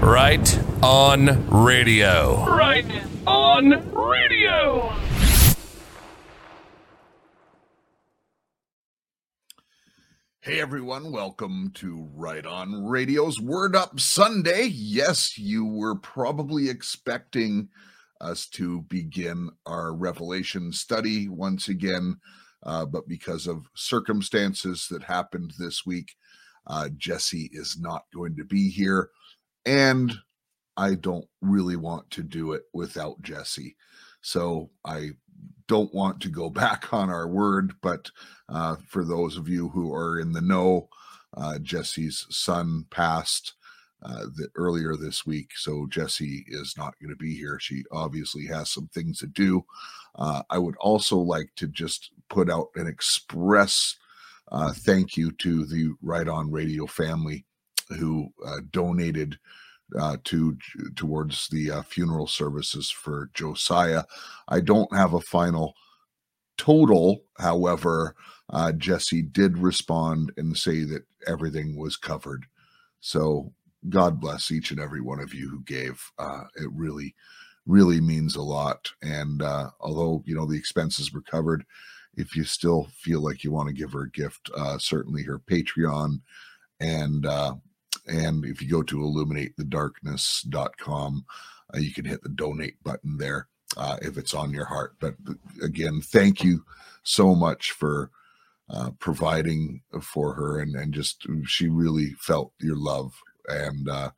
Right 0.00 0.60
on 0.80 1.48
radio. 1.48 2.46
Right 2.46 2.86
on 3.26 3.70
radio. 3.92 4.92
Hey 10.40 10.60
everyone, 10.60 11.10
welcome 11.10 11.72
to 11.74 12.08
Right 12.14 12.46
On 12.46 12.86
Radio's 12.86 13.40
Word 13.40 13.74
Up 13.74 13.98
Sunday. 13.98 14.66
Yes, 14.72 15.36
you 15.36 15.66
were 15.66 15.96
probably 15.96 16.70
expecting 16.70 17.68
us 18.20 18.46
to 18.50 18.82
begin 18.82 19.50
our 19.66 19.92
Revelation 19.92 20.72
study 20.72 21.28
once 21.28 21.68
again, 21.68 22.18
uh, 22.62 22.86
but 22.86 23.08
because 23.08 23.48
of 23.48 23.66
circumstances 23.74 24.86
that 24.90 25.02
happened 25.02 25.54
this 25.58 25.84
week, 25.84 26.14
uh, 26.68 26.88
Jesse 26.96 27.50
is 27.52 27.78
not 27.80 28.04
going 28.14 28.36
to 28.36 28.44
be 28.44 28.70
here. 28.70 29.10
And 29.66 30.12
I 30.76 30.94
don't 30.94 31.26
really 31.40 31.76
want 31.76 32.10
to 32.12 32.22
do 32.22 32.52
it 32.52 32.62
without 32.72 33.20
Jesse. 33.22 33.76
So 34.20 34.70
I 34.84 35.10
don't 35.66 35.92
want 35.94 36.20
to 36.22 36.28
go 36.28 36.50
back 36.64 36.92
on 36.92 37.10
our 37.10 37.28
word, 37.28 37.72
but 37.82 38.10
uh, 38.48 38.76
for 38.88 39.04
those 39.04 39.36
of 39.36 39.48
you 39.48 39.68
who 39.68 39.92
are 39.94 40.20
in 40.20 40.32
the 40.32 40.40
know, 40.40 40.88
uh, 41.36 41.58
Jesse's 41.58 42.26
son 42.30 42.86
passed 42.90 43.54
uh, 44.02 44.26
the, 44.36 44.48
earlier 44.54 44.94
this 44.96 45.26
week, 45.26 45.50
so 45.56 45.86
Jesse 45.90 46.44
is 46.46 46.74
not 46.78 46.94
going 47.00 47.10
to 47.10 47.16
be 47.16 47.34
here. 47.34 47.58
She 47.60 47.82
obviously 47.90 48.46
has 48.46 48.70
some 48.70 48.88
things 48.94 49.18
to 49.18 49.26
do. 49.26 49.64
Uh, 50.14 50.42
I 50.48 50.58
would 50.58 50.76
also 50.76 51.16
like 51.16 51.50
to 51.56 51.66
just 51.66 52.12
put 52.30 52.48
out 52.48 52.68
an 52.76 52.86
express 52.86 53.96
uh, 54.50 54.72
thank 54.72 55.16
you 55.16 55.30
to 55.32 55.66
the 55.66 55.92
Right 56.00 56.28
On 56.28 56.50
Radio 56.50 56.86
family 56.86 57.44
who 57.88 58.32
uh, 58.46 58.60
donated 58.70 59.38
uh, 59.98 60.16
to 60.24 60.56
towards 60.96 61.48
the 61.48 61.70
uh, 61.70 61.82
funeral 61.82 62.26
services 62.26 62.90
for 62.90 63.30
Josiah. 63.34 64.04
I 64.48 64.60
don't 64.60 64.94
have 64.94 65.14
a 65.14 65.20
final 65.20 65.74
total, 66.58 67.22
however, 67.38 68.14
uh, 68.50 68.72
Jesse 68.72 69.22
did 69.22 69.58
respond 69.58 70.32
and 70.36 70.56
say 70.56 70.84
that 70.84 71.04
everything 71.26 71.76
was 71.76 71.96
covered. 71.96 72.46
So 73.00 73.52
God 73.88 74.20
bless 74.20 74.50
each 74.50 74.70
and 74.70 74.80
every 74.80 75.00
one 75.00 75.20
of 75.20 75.32
you 75.32 75.48
who 75.48 75.62
gave. 75.62 76.02
Uh, 76.18 76.44
it 76.56 76.70
really, 76.72 77.14
really 77.66 78.00
means 78.00 78.36
a 78.36 78.42
lot. 78.42 78.90
And 79.02 79.42
uh, 79.42 79.70
although 79.80 80.22
you 80.26 80.34
know 80.34 80.46
the 80.46 80.58
expenses 80.58 81.12
were 81.12 81.22
covered, 81.22 81.64
if 82.16 82.34
you 82.34 82.44
still 82.44 82.88
feel 82.92 83.22
like 83.22 83.44
you 83.44 83.52
want 83.52 83.68
to 83.68 83.74
give 83.74 83.92
her 83.92 84.02
a 84.02 84.10
gift, 84.10 84.50
uh, 84.56 84.78
certainly 84.78 85.22
her 85.22 85.38
Patreon 85.38 86.20
and 86.80 87.26
and 88.08 88.44
if 88.44 88.62
you 88.62 88.68
go 88.68 88.82
to 88.82 88.98
illuminatethedarkness.com, 88.98 91.24
uh, 91.74 91.78
you 91.78 91.92
can 91.92 92.04
hit 92.04 92.22
the 92.22 92.30
donate 92.30 92.82
button 92.82 93.18
there 93.18 93.48
uh, 93.76 93.98
if 94.02 94.16
it's 94.16 94.34
on 94.34 94.52
your 94.52 94.64
heart. 94.64 94.96
But 95.00 95.14
again, 95.62 96.00
thank 96.02 96.42
you 96.42 96.64
so 97.02 97.34
much 97.34 97.72
for 97.72 98.10
uh, 98.70 98.90
providing 98.98 99.82
for 100.02 100.34
her, 100.34 100.60
and 100.60 100.74
and 100.74 100.92
just 100.92 101.26
she 101.44 101.68
really 101.68 102.14
felt 102.18 102.52
your 102.60 102.76
love. 102.76 103.14
And 103.46 103.88
uh, 103.88 104.10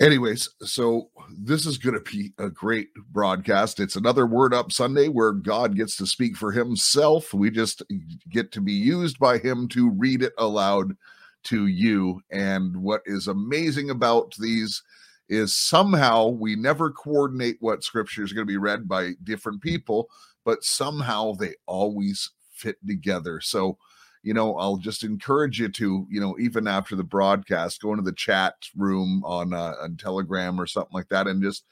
anyways, 0.00 0.50
so 0.60 1.10
this 1.30 1.64
is 1.64 1.78
going 1.78 1.94
to 1.94 2.00
be 2.00 2.32
a 2.38 2.50
great 2.50 2.88
broadcast. 3.10 3.80
It's 3.80 3.96
another 3.96 4.26
Word 4.26 4.52
Up 4.52 4.72
Sunday 4.72 5.08
where 5.08 5.32
God 5.32 5.76
gets 5.76 5.96
to 5.96 6.06
speak 6.06 6.36
for 6.36 6.52
Himself. 6.52 7.32
We 7.32 7.50
just 7.50 7.82
get 8.30 8.52
to 8.52 8.60
be 8.60 8.72
used 8.72 9.18
by 9.18 9.38
Him 9.38 9.68
to 9.68 9.90
read 9.90 10.22
it 10.22 10.32
aloud 10.38 10.96
to 11.44 11.66
you. 11.66 12.20
And 12.30 12.76
what 12.76 13.02
is 13.06 13.28
amazing 13.28 13.90
about 13.90 14.34
these 14.38 14.82
is 15.28 15.54
somehow 15.54 16.28
we 16.28 16.54
never 16.54 16.90
coordinate 16.90 17.56
what 17.60 17.84
scripture 17.84 18.22
is 18.22 18.32
going 18.32 18.46
to 18.46 18.52
be 18.52 18.58
read 18.58 18.88
by 18.88 19.12
different 19.22 19.62
people, 19.62 20.08
but 20.44 20.64
somehow 20.64 21.32
they 21.32 21.54
always 21.66 22.30
fit 22.52 22.76
together. 22.86 23.40
So, 23.40 23.78
you 24.22 24.34
know, 24.34 24.56
I'll 24.56 24.76
just 24.76 25.02
encourage 25.02 25.58
you 25.60 25.68
to, 25.68 26.06
you 26.10 26.20
know, 26.20 26.36
even 26.38 26.66
after 26.66 26.96
the 26.96 27.04
broadcast, 27.04 27.82
go 27.82 27.90
into 27.90 28.02
the 28.02 28.12
chat 28.12 28.54
room 28.76 29.22
on 29.24 29.52
uh, 29.52 29.74
on 29.82 29.96
Telegram 29.96 30.60
or 30.60 30.66
something 30.66 30.94
like 30.94 31.08
that, 31.08 31.26
and 31.26 31.42
just 31.42 31.64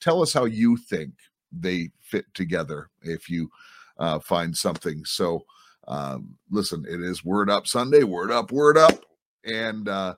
tell 0.00 0.22
us 0.22 0.32
how 0.32 0.44
you 0.44 0.76
think 0.76 1.12
they 1.52 1.90
fit 2.00 2.26
together. 2.34 2.90
If 3.02 3.28
you 3.28 3.50
uh, 3.98 4.18
find 4.18 4.56
something, 4.56 5.04
so 5.04 5.44
um, 5.88 6.36
listen, 6.50 6.84
it 6.88 7.00
is 7.00 7.24
Word 7.24 7.50
Up 7.50 7.66
Sunday. 7.66 8.04
Word 8.04 8.30
up, 8.30 8.52
word 8.52 8.76
up. 8.78 9.04
And 9.44 9.88
uh, 9.88 10.14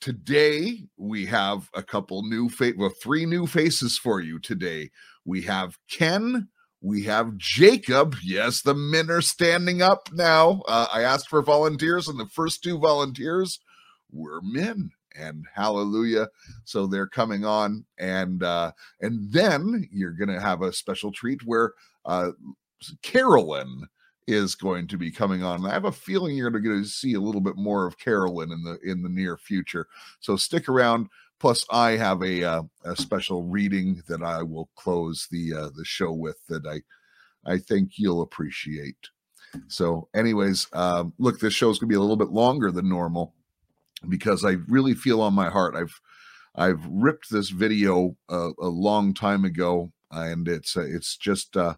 today 0.00 0.84
we 0.96 1.26
have 1.26 1.68
a 1.74 1.82
couple 1.82 2.22
new 2.22 2.48
face, 2.48 2.74
well, 2.76 2.92
three 3.02 3.26
new 3.26 3.46
faces 3.46 3.98
for 3.98 4.20
you 4.20 4.38
today. 4.38 4.90
We 5.24 5.42
have 5.42 5.78
Ken, 5.90 6.48
we 6.80 7.04
have 7.04 7.36
Jacob. 7.36 8.16
Yes, 8.22 8.62
the 8.62 8.74
men 8.74 9.10
are 9.10 9.20
standing 9.20 9.82
up 9.82 10.08
now. 10.12 10.62
Uh, 10.66 10.86
I 10.92 11.02
asked 11.02 11.28
for 11.28 11.42
volunteers, 11.42 12.08
and 12.08 12.18
the 12.18 12.26
first 12.26 12.62
two 12.62 12.78
volunteers 12.78 13.60
were 14.10 14.40
men. 14.42 14.90
And 15.14 15.44
hallelujah! 15.54 16.28
So 16.64 16.86
they're 16.86 17.08
coming 17.08 17.44
on, 17.44 17.84
and 17.98 18.42
uh, 18.42 18.72
and 19.00 19.32
then 19.32 19.88
you're 19.92 20.12
gonna 20.12 20.40
have 20.40 20.62
a 20.62 20.72
special 20.72 21.10
treat 21.12 21.44
where 21.44 21.72
uh, 22.04 22.30
Carolyn 23.02 23.88
is 24.30 24.54
going 24.54 24.86
to 24.88 24.96
be 24.96 25.10
coming 25.10 25.42
on. 25.42 25.64
I 25.66 25.72
have 25.72 25.84
a 25.84 25.92
feeling 25.92 26.36
you're 26.36 26.50
going 26.50 26.62
to 26.62 26.68
get 26.68 26.74
to 26.74 26.84
see 26.88 27.14
a 27.14 27.20
little 27.20 27.40
bit 27.40 27.56
more 27.56 27.86
of 27.86 27.98
Carolyn 27.98 28.52
in 28.52 28.62
the 28.62 28.78
in 28.82 29.02
the 29.02 29.08
near 29.08 29.36
future. 29.36 29.86
So 30.20 30.36
stick 30.36 30.68
around. 30.68 31.08
Plus, 31.38 31.64
I 31.70 31.92
have 31.92 32.22
a 32.22 32.44
uh, 32.44 32.62
a 32.84 32.96
special 32.96 33.44
reading 33.44 34.02
that 34.08 34.22
I 34.22 34.42
will 34.42 34.68
close 34.76 35.26
the 35.30 35.54
uh, 35.54 35.70
the 35.74 35.84
show 35.84 36.12
with 36.12 36.36
that 36.48 36.66
I 36.66 36.82
I 37.50 37.58
think 37.58 37.92
you'll 37.96 38.22
appreciate. 38.22 39.08
So, 39.68 40.08
anyways, 40.14 40.68
um, 40.72 41.12
look, 41.18 41.40
this 41.40 41.54
show 41.54 41.70
is 41.70 41.78
going 41.78 41.88
to 41.88 41.92
be 41.92 41.96
a 41.96 42.00
little 42.00 42.16
bit 42.16 42.30
longer 42.30 42.70
than 42.70 42.88
normal 42.88 43.34
because 44.08 44.44
I 44.44 44.56
really 44.68 44.94
feel 44.94 45.20
on 45.20 45.34
my 45.34 45.48
heart. 45.48 45.74
I've 45.74 46.00
I've 46.54 46.84
ripped 46.86 47.30
this 47.30 47.50
video 47.50 48.16
uh, 48.28 48.50
a 48.60 48.68
long 48.68 49.14
time 49.14 49.44
ago, 49.44 49.92
and 50.10 50.46
it's 50.48 50.76
uh, 50.76 50.86
it's 50.86 51.16
just 51.16 51.56
uh, 51.56 51.74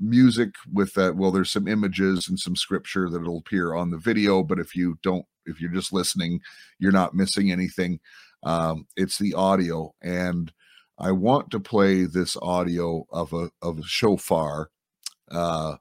music 0.00 0.50
with 0.72 0.94
that 0.94 1.16
well 1.16 1.30
there's 1.30 1.50
some 1.50 1.68
images 1.68 2.28
and 2.28 2.38
some 2.38 2.56
scripture 2.56 3.08
that'll 3.08 3.38
appear 3.38 3.74
on 3.74 3.90
the 3.90 3.98
video 3.98 4.42
but 4.42 4.58
if 4.58 4.74
you 4.74 4.98
don't 5.02 5.26
if 5.46 5.60
you're 5.60 5.70
just 5.70 5.92
listening 5.92 6.40
you're 6.78 6.92
not 6.92 7.14
missing 7.14 7.50
anything. 7.50 8.00
Um 8.44 8.86
it's 8.96 9.18
the 9.18 9.34
audio 9.34 9.94
and 10.00 10.52
i 10.98 11.10
want 11.10 11.50
to 11.50 11.60
play 11.60 12.04
this 12.04 12.36
audio 12.40 13.06
of 13.10 13.32
a 13.32 13.50
of 13.62 13.78
a 13.80 13.84
shofar 13.84 14.70
uh 15.30 15.76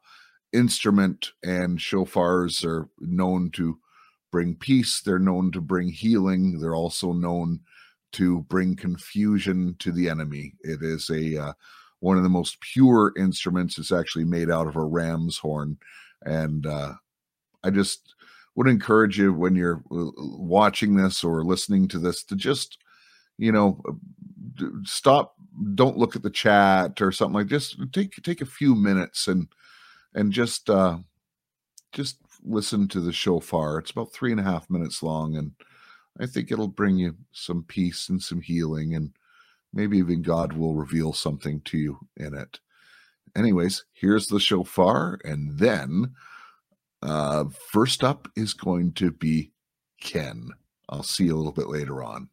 instrument 0.54 1.32
and 1.44 1.78
shofars 1.78 2.66
are 2.66 2.90
known 3.00 3.52
to 3.52 3.78
bring 4.32 4.56
peace 4.56 5.02
they're 5.02 5.20
known 5.20 5.52
to 5.52 5.62
bring 5.62 5.90
healing 5.90 6.60
they're 6.60 6.76
also 6.76 7.14
known 7.14 7.60
to 8.14 8.42
bring 8.44 8.76
confusion 8.76 9.76
to 9.80 9.92
the 9.92 10.10
enemy. 10.10 10.54
It 10.62 10.82
is 10.82 11.10
a 11.10 11.38
uh, 11.38 11.54
one 12.00 12.18
of 12.18 12.24
the 12.24 12.30
most 12.30 12.60
pure 12.62 13.14
instruments. 13.18 13.78
It's 13.78 13.92
actually 13.92 14.26
made 14.26 14.50
out 14.52 14.68
of 14.68 14.76
a 14.76 14.84
ram's 14.84 15.38
horn. 15.38 15.78
And 16.24 16.66
uh, 16.66 16.94
I 17.64 17.70
just 17.70 18.14
would 18.56 18.68
encourage 18.68 19.18
you 19.20 19.34
when 19.34 19.56
you're 19.56 19.84
uh, 19.92 20.12
watching 20.18 20.96
this 20.96 21.24
or 21.24 21.44
listening 21.44 21.88
to 21.90 22.00
this 22.00 22.24
to 22.26 22.36
just, 22.36 22.78
you 23.38 23.52
know, 23.52 23.82
uh, 23.88 23.94
stop, 24.84 25.36
don't 25.76 25.98
look 25.98 26.16
at 26.16 26.24
the 26.24 26.30
chat 26.30 27.02
or 27.02 27.12
something 27.12 27.34
like 27.34 27.48
just 27.48 27.78
take 27.94 28.14
take 28.24 28.42
a 28.42 28.46
few 28.46 28.76
minutes 28.76 29.28
and 29.28 29.48
and 30.14 30.32
just 30.32 30.70
uh 30.70 30.98
just 31.92 32.18
listen 32.44 32.88
to 32.88 33.00
the 33.00 33.12
shofar. 33.12 33.80
It's 33.80 33.92
about 33.92 34.14
three 34.14 34.32
and 34.32 34.40
a 34.40 34.44
half 34.44 34.70
minutes 34.70 35.02
long, 35.02 35.36
and 35.38 35.52
I 36.20 36.26
think 36.26 36.52
it'll 36.52 36.68
bring 36.68 36.98
you 36.98 37.16
some 37.32 37.64
peace 37.64 38.10
and 38.10 38.22
some 38.22 38.42
healing 38.42 38.96
and 38.96 39.12
Maybe 39.78 40.00
even 40.00 40.24
God 40.24 40.54
will 40.54 40.74
reveal 40.74 41.14
something 41.14 41.62
to 41.66 41.78
you 41.78 42.00
in 42.16 42.34
it. 42.34 42.60
Anyways, 43.36 43.86
here's 43.94 44.26
the 44.26 44.40
shofar. 44.40 45.20
And 45.24 45.60
then 45.60 46.16
uh, 47.04 47.46
first 47.72 48.04
up 48.04 48.28
is 48.36 48.56
going 48.56 48.94
to 48.94 49.12
be 49.12 49.52
Ken. 50.02 50.50
I'll 50.90 51.04
see 51.04 51.26
you 51.26 51.36
a 51.36 51.38
little 51.38 51.52
bit 51.52 51.70
later 51.70 52.02
on. 52.02 52.30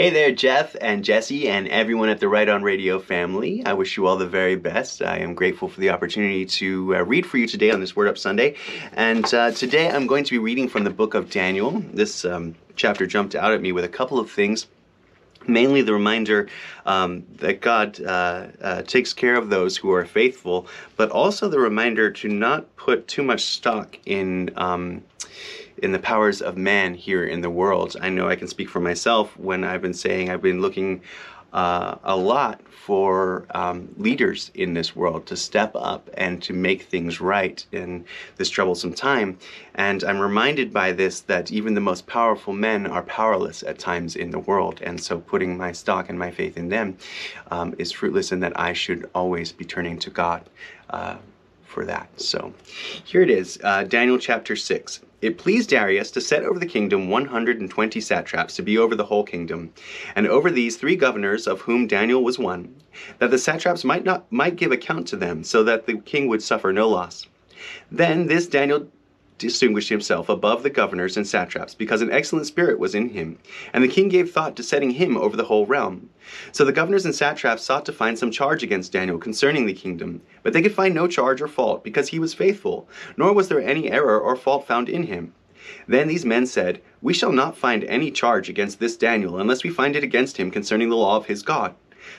Hey 0.00 0.08
there, 0.08 0.32
Jeff 0.32 0.74
and 0.80 1.04
Jesse 1.04 1.46
and 1.46 1.68
everyone 1.68 2.08
at 2.08 2.20
the 2.20 2.28
Right 2.28 2.48
On 2.48 2.62
Radio 2.62 2.98
family. 2.98 3.62
I 3.66 3.74
wish 3.74 3.98
you 3.98 4.06
all 4.06 4.16
the 4.16 4.26
very 4.26 4.56
best. 4.56 5.02
I 5.02 5.18
am 5.18 5.34
grateful 5.34 5.68
for 5.68 5.78
the 5.78 5.90
opportunity 5.90 6.46
to 6.46 6.96
uh, 6.96 7.02
read 7.02 7.26
for 7.26 7.36
you 7.36 7.46
today 7.46 7.70
on 7.70 7.80
this 7.80 7.94
Word 7.94 8.08
Up 8.08 8.16
Sunday. 8.16 8.56
And 8.94 9.26
uh, 9.34 9.50
today 9.50 9.90
I'm 9.90 10.06
going 10.06 10.24
to 10.24 10.30
be 10.30 10.38
reading 10.38 10.70
from 10.70 10.84
the 10.84 10.90
book 10.90 11.12
of 11.12 11.28
Daniel. 11.28 11.84
This 11.92 12.24
um, 12.24 12.54
chapter 12.76 13.06
jumped 13.06 13.34
out 13.34 13.52
at 13.52 13.60
me 13.60 13.72
with 13.72 13.84
a 13.84 13.90
couple 13.90 14.18
of 14.18 14.30
things 14.30 14.68
mainly 15.46 15.82
the 15.82 15.92
reminder 15.92 16.48
um, 16.86 17.26
that 17.36 17.60
God 17.60 18.00
uh, 18.00 18.46
uh, 18.62 18.82
takes 18.82 19.12
care 19.12 19.36
of 19.36 19.50
those 19.50 19.76
who 19.76 19.90
are 19.92 20.04
faithful, 20.06 20.66
but 20.96 21.10
also 21.10 21.48
the 21.48 21.58
reminder 21.58 22.10
to 22.10 22.28
not 22.28 22.74
put 22.76 23.06
too 23.06 23.22
much 23.22 23.44
stock 23.44 23.98
in. 24.06 24.50
Um, 24.56 25.02
in 25.82 25.92
the 25.92 25.98
powers 25.98 26.40
of 26.40 26.56
man 26.56 26.94
here 26.94 27.24
in 27.24 27.40
the 27.40 27.50
world. 27.50 27.96
I 28.00 28.08
know 28.08 28.28
I 28.28 28.36
can 28.36 28.48
speak 28.48 28.68
for 28.68 28.80
myself 28.80 29.36
when 29.38 29.64
I've 29.64 29.82
been 29.82 29.94
saying 29.94 30.30
I've 30.30 30.42
been 30.42 30.60
looking 30.60 31.02
uh, 31.52 31.96
a 32.04 32.16
lot 32.16 32.60
for 32.68 33.46
um, 33.50 33.88
leaders 33.96 34.50
in 34.54 34.74
this 34.74 34.94
world 34.94 35.26
to 35.26 35.36
step 35.36 35.72
up 35.74 36.08
and 36.14 36.42
to 36.42 36.52
make 36.52 36.82
things 36.82 37.20
right 37.20 37.64
in 37.72 38.04
this 38.36 38.48
troublesome 38.48 38.94
time. 38.94 39.38
And 39.74 40.02
I'm 40.04 40.20
reminded 40.20 40.72
by 40.72 40.92
this 40.92 41.20
that 41.22 41.50
even 41.50 41.74
the 41.74 41.80
most 41.80 42.06
powerful 42.06 42.52
men 42.52 42.86
are 42.86 43.02
powerless 43.02 43.62
at 43.62 43.78
times 43.78 44.16
in 44.16 44.30
the 44.30 44.38
world. 44.38 44.80
And 44.82 45.00
so 45.00 45.18
putting 45.18 45.56
my 45.56 45.72
stock 45.72 46.08
and 46.08 46.18
my 46.18 46.30
faith 46.30 46.56
in 46.56 46.68
them 46.68 46.96
um, 47.50 47.74
is 47.78 47.92
fruitless, 47.92 48.32
and 48.32 48.42
that 48.42 48.58
I 48.58 48.72
should 48.72 49.10
always 49.14 49.52
be 49.52 49.64
turning 49.64 49.98
to 50.00 50.10
God. 50.10 50.48
Uh, 50.88 51.16
for 51.70 51.84
that. 51.84 52.08
So 52.20 52.52
here 53.04 53.22
it 53.22 53.30
is 53.30 53.56
uh, 53.62 53.84
Daniel 53.84 54.18
chapter 54.18 54.56
6. 54.56 55.00
It 55.22 55.36
pleased 55.36 55.68
Darius 55.68 56.10
to 56.12 56.20
set 56.20 56.44
over 56.44 56.58
the 56.58 56.64
kingdom 56.64 57.10
120 57.10 58.00
satraps 58.00 58.56
to 58.56 58.62
be 58.62 58.78
over 58.78 58.94
the 58.94 59.04
whole 59.04 59.24
kingdom, 59.24 59.72
and 60.16 60.26
over 60.26 60.50
these 60.50 60.76
three 60.78 60.96
governors, 60.96 61.46
of 61.46 61.62
whom 61.62 61.86
Daniel 61.86 62.24
was 62.24 62.38
one, 62.38 62.74
that 63.18 63.30
the 63.30 63.38
satraps 63.38 63.84
might 63.84 64.04
not 64.04 64.30
might 64.32 64.56
give 64.56 64.72
account 64.72 65.06
to 65.08 65.16
them, 65.16 65.44
so 65.44 65.62
that 65.62 65.84
the 65.84 65.98
king 65.98 66.26
would 66.28 66.42
suffer 66.42 66.72
no 66.72 66.88
loss. 66.88 67.26
Then 67.92 68.28
this 68.28 68.46
Daniel 68.46 68.88
distinguished 69.40 69.88
himself 69.88 70.28
above 70.28 70.62
the 70.62 70.70
governors 70.70 71.16
and 71.16 71.26
satraps, 71.26 71.74
because 71.74 72.02
an 72.02 72.12
excellent 72.12 72.46
spirit 72.46 72.78
was 72.78 72.94
in 72.94 73.08
him, 73.08 73.38
and 73.72 73.82
the 73.82 73.88
king 73.88 74.08
gave 74.08 74.30
thought 74.30 74.54
to 74.54 74.62
setting 74.62 74.90
him 74.90 75.16
over 75.16 75.36
the 75.36 75.46
whole 75.46 75.66
realm. 75.66 76.10
So 76.52 76.64
the 76.64 76.72
governors 76.72 77.04
and 77.04 77.14
satraps 77.14 77.64
sought 77.64 77.84
to 77.86 77.92
find 77.92 78.16
some 78.16 78.30
charge 78.30 78.62
against 78.62 78.92
Daniel 78.92 79.18
concerning 79.18 79.66
the 79.66 79.72
kingdom, 79.72 80.20
but 80.44 80.52
they 80.52 80.62
could 80.62 80.74
find 80.74 80.94
no 80.94 81.08
charge 81.08 81.40
or 81.40 81.48
fault, 81.48 81.82
because 81.82 82.08
he 82.08 82.20
was 82.20 82.34
faithful, 82.34 82.88
nor 83.16 83.32
was 83.32 83.48
there 83.48 83.60
any 83.60 83.90
error 83.90 84.20
or 84.20 84.36
fault 84.36 84.66
found 84.66 84.88
in 84.88 85.04
him. 85.04 85.32
Then 85.88 86.08
these 86.08 86.24
men 86.24 86.46
said, 86.46 86.80
We 87.02 87.12
shall 87.12 87.32
not 87.32 87.56
find 87.56 87.84
any 87.84 88.10
charge 88.10 88.48
against 88.48 88.78
this 88.78 88.96
Daniel, 88.96 89.38
unless 89.38 89.64
we 89.64 89.70
find 89.70 89.96
it 89.96 90.04
against 90.04 90.36
him 90.36 90.50
concerning 90.50 90.90
the 90.90 90.96
law 90.96 91.16
of 91.16 91.26
his 91.26 91.42
God. 91.42 91.74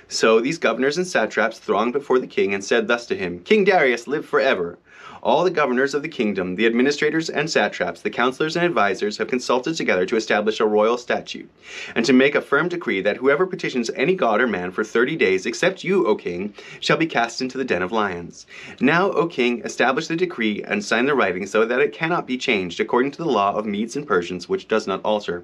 So 0.07 0.39
these 0.39 0.57
governors 0.57 0.97
and 0.97 1.07
satraps 1.07 1.59
thronged 1.59 1.93
before 1.93 2.19
the 2.19 2.27
king 2.27 2.53
and 2.53 2.63
said 2.63 2.87
thus 2.87 3.05
to 3.07 3.15
him, 3.15 3.39
King 3.39 3.63
Darius, 3.63 4.07
live 4.07 4.25
forever. 4.25 4.77
All 5.23 5.43
the 5.43 5.51
governors 5.51 5.93
of 5.93 6.01
the 6.01 6.09
kingdom, 6.09 6.55
the 6.55 6.65
administrators 6.65 7.29
and 7.29 7.47
satraps, 7.47 8.01
the 8.01 8.09
counselors 8.09 8.55
and 8.55 8.65
advisers 8.65 9.17
have 9.19 9.27
consulted 9.27 9.75
together 9.75 10.03
to 10.07 10.15
establish 10.15 10.59
a 10.59 10.65
royal 10.65 10.97
statute, 10.97 11.47
and 11.95 12.03
to 12.05 12.13
make 12.13 12.33
a 12.33 12.41
firm 12.41 12.69
decree 12.69 13.01
that 13.01 13.17
whoever 13.17 13.45
petitions 13.45 13.91
any 13.95 14.15
god 14.15 14.41
or 14.41 14.47
man 14.47 14.71
for 14.71 14.83
thirty 14.83 15.15
days, 15.15 15.45
except 15.45 15.83
you, 15.83 16.07
O 16.07 16.15
king, 16.15 16.55
shall 16.79 16.97
be 16.97 17.05
cast 17.05 17.39
into 17.39 17.59
the 17.59 17.63
den 17.63 17.83
of 17.83 17.91
lions. 17.91 18.47
Now, 18.79 19.11
O 19.11 19.27
king, 19.27 19.61
establish 19.63 20.07
the 20.07 20.15
decree 20.15 20.63
and 20.63 20.83
sign 20.83 21.05
the 21.05 21.13
writing 21.13 21.45
so 21.45 21.65
that 21.65 21.81
it 21.81 21.93
cannot 21.93 22.25
be 22.25 22.37
changed 22.37 22.79
according 22.79 23.11
to 23.11 23.19
the 23.19 23.29
law 23.29 23.53
of 23.53 23.67
Medes 23.67 23.95
and 23.95 24.07
Persians, 24.07 24.49
which 24.49 24.67
does 24.67 24.87
not 24.87 25.01
alter. 25.03 25.43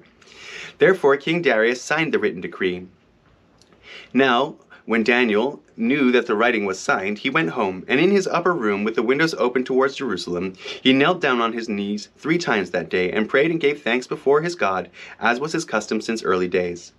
Therefore, 0.78 1.16
King 1.16 1.40
Darius 1.40 1.80
signed 1.80 2.12
the 2.12 2.18
written 2.18 2.40
decree. 2.40 2.88
Now, 4.12 4.56
when 4.86 5.04
Daniel 5.04 5.62
knew 5.76 6.10
that 6.12 6.26
the 6.26 6.34
writing 6.34 6.64
was 6.64 6.78
signed, 6.78 7.18
he 7.18 7.28
went 7.28 7.50
home, 7.50 7.84
and 7.86 8.00
in 8.00 8.10
his 8.10 8.26
upper 8.26 8.54
room, 8.54 8.82
with 8.82 8.94
the 8.94 9.02
windows 9.02 9.34
open 9.34 9.64
towards 9.64 9.96
Jerusalem, 9.96 10.54
he 10.82 10.94
knelt 10.94 11.20
down 11.20 11.42
on 11.42 11.52
his 11.52 11.68
knees 11.68 12.08
three 12.16 12.38
times 12.38 12.70
that 12.70 12.88
day, 12.88 13.12
and 13.12 13.28
prayed 13.28 13.50
and 13.50 13.60
gave 13.60 13.82
thanks 13.82 14.06
before 14.06 14.40
his 14.40 14.54
God, 14.54 14.88
as 15.20 15.40
was 15.40 15.52
his 15.52 15.66
custom 15.66 16.00
since 16.00 16.22
early 16.22 16.48
days. 16.48 16.92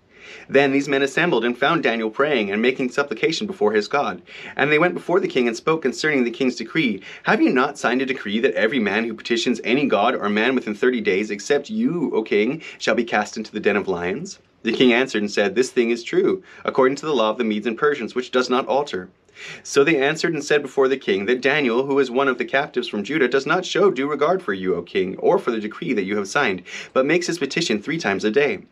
Then 0.47 0.71
these 0.71 0.87
men 0.87 1.01
assembled 1.01 1.43
and 1.43 1.57
found 1.57 1.81
Daniel 1.81 2.11
praying 2.11 2.51
and 2.51 2.61
making 2.61 2.91
supplication 2.91 3.47
before 3.47 3.71
his 3.71 3.87
God. 3.87 4.21
And 4.55 4.71
they 4.71 4.77
went 4.77 4.93
before 4.93 5.19
the 5.19 5.27
king 5.27 5.47
and 5.47 5.57
spoke 5.57 5.81
concerning 5.81 6.23
the 6.23 6.29
king's 6.29 6.57
decree. 6.57 7.01
Have 7.23 7.41
you 7.41 7.49
not 7.49 7.79
signed 7.79 8.03
a 8.03 8.05
decree 8.05 8.39
that 8.41 8.53
every 8.53 8.77
man 8.77 9.05
who 9.05 9.15
petitions 9.15 9.59
any 9.63 9.87
god 9.87 10.13
or 10.13 10.29
man 10.29 10.53
within 10.53 10.75
thirty 10.75 11.01
days, 11.01 11.31
except 11.31 11.71
you, 11.71 12.11
O 12.13 12.21
king, 12.21 12.61
shall 12.77 12.93
be 12.93 13.03
cast 13.03 13.35
into 13.35 13.51
the 13.51 13.59
den 13.59 13.77
of 13.77 13.87
lions? 13.87 14.37
The 14.63 14.73
king 14.73 14.91
answered 14.91 15.21
and 15.21 15.31
said, 15.31 15.55
This 15.55 15.71
thing 15.71 15.89
is 15.89 16.03
true, 16.03 16.43
according 16.65 16.97
to 16.97 17.05
the 17.05 17.15
law 17.15 17.29
of 17.29 17.37
the 17.37 17.43
Medes 17.43 17.67
and 17.67 17.77
Persians, 17.77 18.13
which 18.13 18.31
does 18.31 18.49
not 18.49 18.67
alter. 18.67 19.09
So 19.63 19.83
they 19.83 19.97
answered 19.97 20.33
and 20.33 20.43
said 20.43 20.61
before 20.61 20.89
the 20.89 20.97
king 20.97 21.25
that 21.25 21.39
Daniel, 21.39 21.85
who 21.85 21.97
is 21.99 22.11
one 22.11 22.27
of 22.27 22.37
the 22.37 22.45
captives 22.45 22.89
from 22.89 23.05
Judah, 23.05 23.29
does 23.29 23.45
not 23.45 23.65
show 23.65 23.89
due 23.89 24.09
regard 24.09 24.41
for 24.41 24.53
you, 24.53 24.75
O 24.75 24.81
king, 24.81 25.17
or 25.17 25.39
for 25.39 25.51
the 25.51 25.61
decree 25.61 25.93
that 25.93 26.03
you 26.03 26.17
have 26.17 26.27
signed, 26.27 26.63
but 26.91 27.05
makes 27.05 27.27
his 27.27 27.39
petition 27.39 27.81
three 27.81 27.97
times 27.97 28.25
a 28.25 28.31
day. 28.31 28.63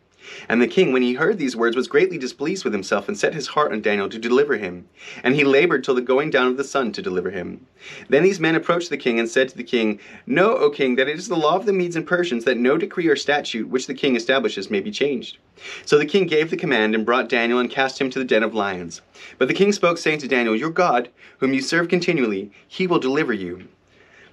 And 0.48 0.60
the 0.60 0.66
king, 0.66 0.92
when 0.92 1.02
he 1.02 1.14
heard 1.14 1.38
these 1.38 1.56
words, 1.56 1.76
was 1.76 1.88
greatly 1.88 2.18
displeased 2.18 2.64
with 2.64 2.72
himself, 2.72 3.08
and 3.08 3.18
set 3.18 3.34
his 3.34 3.48
heart 3.48 3.72
on 3.72 3.80
Daniel 3.80 4.08
to 4.08 4.18
deliver 4.18 4.56
him. 4.56 4.88
And 5.22 5.34
he 5.34 5.44
labored 5.44 5.84
till 5.84 5.94
the 5.94 6.00
going 6.00 6.30
down 6.30 6.46
of 6.46 6.56
the 6.56 6.64
sun 6.64 6.92
to 6.92 7.02
deliver 7.02 7.30
him. 7.30 7.66
Then 8.08 8.22
these 8.22 8.40
men 8.40 8.54
approached 8.54 8.90
the 8.90 8.96
king 8.96 9.18
and 9.18 9.28
said 9.28 9.48
to 9.48 9.56
the 9.56 9.64
king, 9.64 10.00
Know, 10.26 10.56
O 10.56 10.70
king, 10.70 10.96
that 10.96 11.08
it 11.08 11.18
is 11.18 11.28
the 11.28 11.36
law 11.36 11.56
of 11.56 11.66
the 11.66 11.72
Medes 11.72 11.96
and 11.96 12.06
Persians 12.06 12.44
that 12.44 12.58
no 12.58 12.76
decree 12.76 13.06
or 13.06 13.16
statute 13.16 13.68
which 13.68 13.86
the 13.86 13.94
king 13.94 14.16
establishes 14.16 14.70
may 14.70 14.80
be 14.80 14.90
changed. 14.90 15.38
So 15.84 15.98
the 15.98 16.06
king 16.06 16.26
gave 16.26 16.50
the 16.50 16.56
command 16.56 16.94
and 16.94 17.06
brought 17.06 17.28
Daniel 17.28 17.58
and 17.58 17.70
cast 17.70 18.00
him 18.00 18.10
to 18.10 18.18
the 18.18 18.24
den 18.24 18.42
of 18.42 18.54
lions. 18.54 19.00
But 19.38 19.48
the 19.48 19.54
king 19.54 19.72
spoke, 19.72 19.98
saying 19.98 20.18
to 20.20 20.28
Daniel, 20.28 20.56
Your 20.56 20.70
God, 20.70 21.08
whom 21.38 21.52
you 21.52 21.60
serve 21.60 21.88
continually, 21.88 22.50
he 22.66 22.86
will 22.86 22.98
deliver 22.98 23.32
you. 23.32 23.68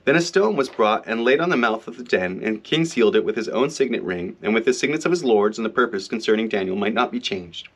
Then 0.06 0.16
a 0.16 0.22
stone 0.22 0.56
was 0.56 0.70
brought 0.70 1.04
and 1.08 1.24
laid 1.24 1.40
on 1.40 1.50
the 1.50 1.58
mouth 1.58 1.88
of 1.88 1.98
the 1.98 2.04
den, 2.04 2.40
and 2.44 2.64
king 2.64 2.86
sealed 2.86 3.16
it 3.16 3.26
with 3.26 3.36
his 3.36 3.50
own 3.50 3.72
signet 3.72 4.04
ring, 4.04 4.38
and 4.42 4.54
with 4.54 4.66
the 4.66 4.74
signets 4.74 5.04
of 5.04 5.12
his 5.12 5.24
lords, 5.24 5.58
and 5.58 5.66
the 5.66 5.70
purpose 5.70 6.08
concerning 6.08 6.48
Daniel 6.48 6.76
might 6.76 6.94
not 6.94 7.12
be 7.12 7.20
changed. 7.20 7.68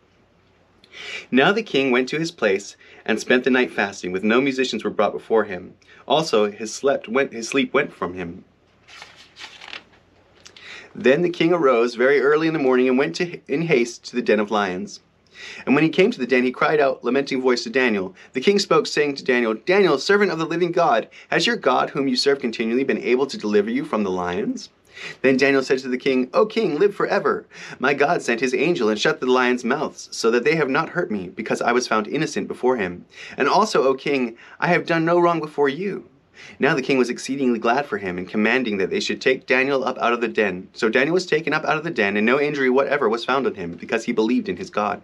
Now 1.32 1.52
the 1.52 1.64
king 1.64 1.92
went 1.92 2.08
to 2.10 2.20
his 2.20 2.32
place 2.32 2.76
and 3.04 3.20
spent 3.20 3.44
the 3.44 3.50
night 3.50 3.72
fasting, 3.72 4.12
with 4.12 4.24
no 4.24 4.42
musicians 4.42 4.84
were 4.84 4.90
brought 4.90 5.14
before 5.14 5.46
him. 5.46 5.74
Also 6.08 6.52
his 6.52 6.74
slept 6.74 7.08
went 7.08 7.34
his 7.34 7.50
sleep 7.50 7.74
went 7.74 7.94
from 7.94 8.14
him. 8.14 8.44
Then 10.94 11.22
the 11.22 11.30
king 11.30 11.54
arose 11.54 11.96
very 11.96 12.20
early 12.20 12.48
in 12.48 12.54
the 12.54 12.60
morning 12.60 12.90
and 12.90 12.98
went 12.98 13.16
to, 13.16 13.40
in 13.48 13.64
haste 13.64 14.04
to 14.06 14.16
the 14.16 14.22
den 14.22 14.40
of 14.40 14.52
lions. 14.52 15.00
And 15.65 15.75
when 15.75 15.84
he 15.84 15.89
came 15.89 16.12
to 16.12 16.19
the 16.19 16.27
den, 16.27 16.43
he 16.43 16.51
cried 16.51 16.79
out, 16.79 17.03
lamenting 17.03 17.41
voice 17.41 17.63
to 17.63 17.69
Daniel. 17.69 18.15
The 18.34 18.41
king 18.41 18.60
spoke, 18.60 18.88
saying 18.88 19.15
to 19.15 19.24
Daniel, 19.24 19.53
Daniel, 19.53 19.98
servant 19.98 20.31
of 20.31 20.39
the 20.39 20.46
living 20.46 20.72
God, 20.72 21.08
has 21.29 21.48
your 21.48 21.55
God, 21.55 21.91
whom 21.91 22.08
you 22.08 22.15
serve 22.15 22.39
continually, 22.39 22.84
been 22.84 22.98
able 22.98 23.27
to 23.27 23.38
deliver 23.38 23.69
you 23.69 23.86
from 23.86 24.03
the 24.03 24.12
lions? 24.12 24.69
Then 25.22 25.38
Daniel 25.38 25.63
said 25.63 25.79
to 25.79 25.88
the 25.88 25.98
king, 25.98 26.29
O 26.34 26.46
king, 26.46 26.77
live 26.77 26.93
forever. 26.93 27.46
My 27.79 27.93
God 27.93 28.22
sent 28.22 28.41
his 28.41 28.53
angel 28.53 28.89
and 28.89 29.00
shut 29.00 29.22
the 29.22 29.25
lions' 29.27 29.63
mouths, 29.63 30.10
so 30.12 30.29
that 30.31 30.43
they 30.43 30.55
have 30.55 30.69
not 30.69 30.89
hurt 30.89 31.10
me, 31.10 31.29
because 31.29 31.62
I 31.62 31.72
was 31.72 31.88
found 31.88 32.08
innocent 32.08 32.48
before 32.48 32.75
him. 32.75 33.05
And 33.38 33.48
also, 33.48 33.84
O 33.84 33.93
king, 33.93 34.36
I 34.60 34.67
have 34.67 34.86
done 34.86 35.05
no 35.05 35.19
wrong 35.19 35.39
before 35.39 35.69
you. 35.69 36.10
Now 36.58 36.74
the 36.74 36.81
king 36.81 36.98
was 36.98 37.10
exceedingly 37.10 37.60
glad 37.60 37.86
for 37.86 37.98
him, 37.98 38.17
and 38.17 38.27
commanding 38.27 38.77
that 38.77 38.89
they 38.89 39.00
should 39.00 39.22
take 39.22 39.46
Daniel 39.46 39.86
up 39.86 39.98
out 40.00 40.13
of 40.13 40.22
the 40.22 40.27
den. 40.27 40.67
So 40.74 40.89
Daniel 40.89 41.13
was 41.13 41.25
taken 41.25 41.53
up 41.53 41.63
out 41.63 41.77
of 41.77 41.84
the 41.84 41.91
den, 41.91 42.17
and 42.17 42.25
no 42.25 42.39
injury 42.39 42.69
whatever 42.69 43.08
was 43.08 43.25
found 43.25 43.48
on 43.48 43.55
him, 43.55 43.74
because 43.74 44.05
he 44.05 44.12
believed 44.12 44.50
in 44.50 44.58
his 44.58 44.69
God. 44.69 45.01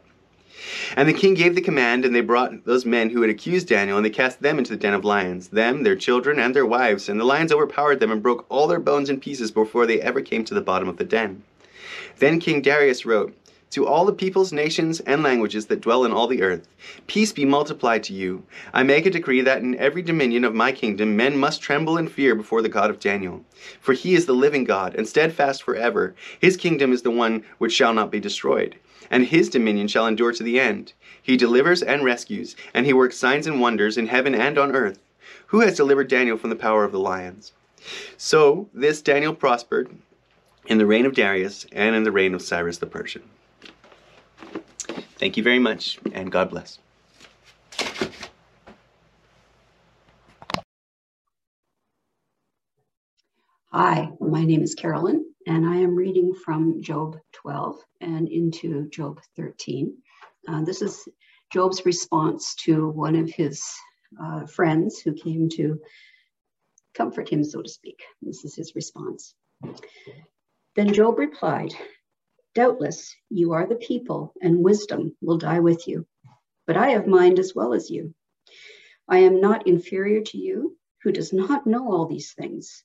And 0.95 1.07
the 1.07 1.13
king 1.13 1.33
gave 1.33 1.55
the 1.55 1.61
command, 1.61 2.05
and 2.05 2.15
they 2.15 2.21
brought 2.21 2.65
those 2.65 2.85
men 2.85 3.09
who 3.09 3.21
had 3.21 3.29
accused 3.29 3.67
Daniel, 3.67 3.97
and 3.97 4.05
they 4.05 4.09
cast 4.09 4.41
them 4.41 4.57
into 4.57 4.71
the 4.71 4.77
den 4.77 4.93
of 4.93 5.05
lions, 5.05 5.49
them, 5.49 5.83
their 5.83 5.95
children, 5.95 6.39
and 6.39 6.55
their 6.55 6.65
wives. 6.65 7.09
And 7.09 7.19
the 7.19 7.25
lions 7.25 7.51
overpowered 7.51 7.99
them 7.99 8.11
and 8.11 8.23
broke 8.23 8.45
all 8.49 8.67
their 8.67 8.79
bones 8.79 9.09
in 9.09 9.19
pieces 9.19 9.51
before 9.51 9.85
they 9.85 10.01
ever 10.01 10.21
came 10.21 10.43
to 10.45 10.53
the 10.53 10.61
bottom 10.61 10.87
of 10.87 10.97
the 10.97 11.03
den. 11.03 11.43
Then 12.19 12.39
King 12.39 12.61
Darius 12.61 13.05
wrote, 13.05 13.35
to 13.71 13.85
all 13.85 14.05
the 14.05 14.13
peoples, 14.13 14.53
nations, 14.53 15.01
and 15.01 15.21
languages 15.21 15.65
that 15.65 15.81
dwell 15.81 16.05
in 16.05 16.13
all 16.13 16.27
the 16.27 16.41
earth, 16.41 16.65
peace 17.07 17.33
be 17.33 17.43
multiplied 17.43 18.03
to 18.03 18.13
you. 18.13 18.43
I 18.73 18.83
make 18.83 19.05
a 19.05 19.09
decree 19.09 19.41
that 19.41 19.63
in 19.63 19.75
every 19.75 20.01
dominion 20.01 20.45
of 20.45 20.55
my 20.55 20.71
kingdom 20.71 21.17
men 21.17 21.37
must 21.37 21.61
tremble 21.61 21.97
and 21.97 22.09
fear 22.09 22.35
before 22.35 22.61
the 22.61 22.69
God 22.69 22.89
of 22.89 23.01
Daniel. 23.01 23.43
For 23.81 23.91
he 23.91 24.15
is 24.15 24.27
the 24.27 24.33
living 24.33 24.63
God, 24.63 24.95
and 24.95 25.05
steadfast 25.05 25.61
forever. 25.61 26.15
His 26.39 26.55
kingdom 26.55 26.93
is 26.93 27.01
the 27.01 27.11
one 27.11 27.43
which 27.57 27.73
shall 27.73 27.93
not 27.93 28.11
be 28.11 28.19
destroyed 28.21 28.77
and 29.09 29.25
his 29.25 29.49
dominion 29.49 29.87
shall 29.87 30.07
endure 30.07 30.31
to 30.33 30.43
the 30.43 30.59
end. 30.59 30.93
He 31.21 31.37
delivers 31.37 31.81
and 31.81 32.03
rescues, 32.03 32.55
and 32.73 32.85
he 32.85 32.93
works 32.93 33.17
signs 33.17 33.47
and 33.47 33.59
wonders 33.59 33.97
in 33.97 34.07
heaven 34.07 34.35
and 34.35 34.57
on 34.57 34.75
earth. 34.75 34.99
Who 35.47 35.61
has 35.61 35.77
delivered 35.77 36.07
Daniel 36.07 36.37
from 36.37 36.49
the 36.49 36.55
power 36.55 36.83
of 36.83 36.91
the 36.91 36.99
lions? 36.99 37.53
So 38.17 38.69
this 38.73 39.01
Daniel 39.01 39.33
prospered 39.33 39.89
in 40.67 40.77
the 40.77 40.85
reign 40.85 41.05
of 41.05 41.13
Darius 41.13 41.65
and 41.71 41.95
in 41.95 42.03
the 42.03 42.11
reign 42.11 42.33
of 42.33 42.41
Cyrus 42.41 42.79
the 42.79 42.87
Persian. 42.87 43.23
Thank 45.17 45.37
you 45.37 45.43
very 45.43 45.59
much, 45.59 45.99
and 46.13 46.31
God 46.31 46.49
bless. 46.49 46.79
Hi, 53.71 54.09
my 54.21 54.45
name 54.45 54.61
is 54.61 54.73
Carolyn, 54.73 55.24
and 55.47 55.65
I 55.65 55.77
am 55.77 55.95
reading 55.95 56.33
from 56.33 56.81
Job 56.81 57.17
12 57.33 57.79
and 58.01 58.27
into 58.27 58.89
Job 58.89 59.19
13. 59.35 59.95
Uh, 60.47 60.63
this 60.63 60.81
is 60.81 61.07
Job's 61.53 61.85
response 61.85 62.55
to 62.65 62.89
one 62.89 63.15
of 63.15 63.29
his 63.29 63.63
uh, 64.21 64.45
friends 64.47 64.99
who 64.99 65.13
came 65.13 65.49
to 65.49 65.79
comfort 66.95 67.29
him, 67.29 67.43
so 67.43 67.61
to 67.61 67.69
speak. 67.69 68.01
This 68.21 68.43
is 68.43 68.55
his 68.55 68.73
response. 68.75 69.35
Then 70.75 70.93
Job 70.93 71.19
replied, 71.19 71.73
Doubtless 72.55 73.13
you 73.29 73.53
are 73.53 73.67
the 73.67 73.75
people, 73.75 74.33
and 74.41 74.63
wisdom 74.63 75.15
will 75.21 75.37
die 75.37 75.59
with 75.59 75.87
you. 75.87 76.07
But 76.65 76.77
I 76.77 76.91
have 76.91 77.05
mind 77.05 77.37
as 77.37 77.53
well 77.53 77.73
as 77.73 77.89
you. 77.89 78.15
I 79.07 79.19
am 79.19 79.41
not 79.41 79.67
inferior 79.67 80.21
to 80.21 80.37
you, 80.37 80.75
who 81.03 81.11
does 81.11 81.31
not 81.31 81.67
know 81.67 81.91
all 81.91 82.07
these 82.07 82.33
things. 82.33 82.83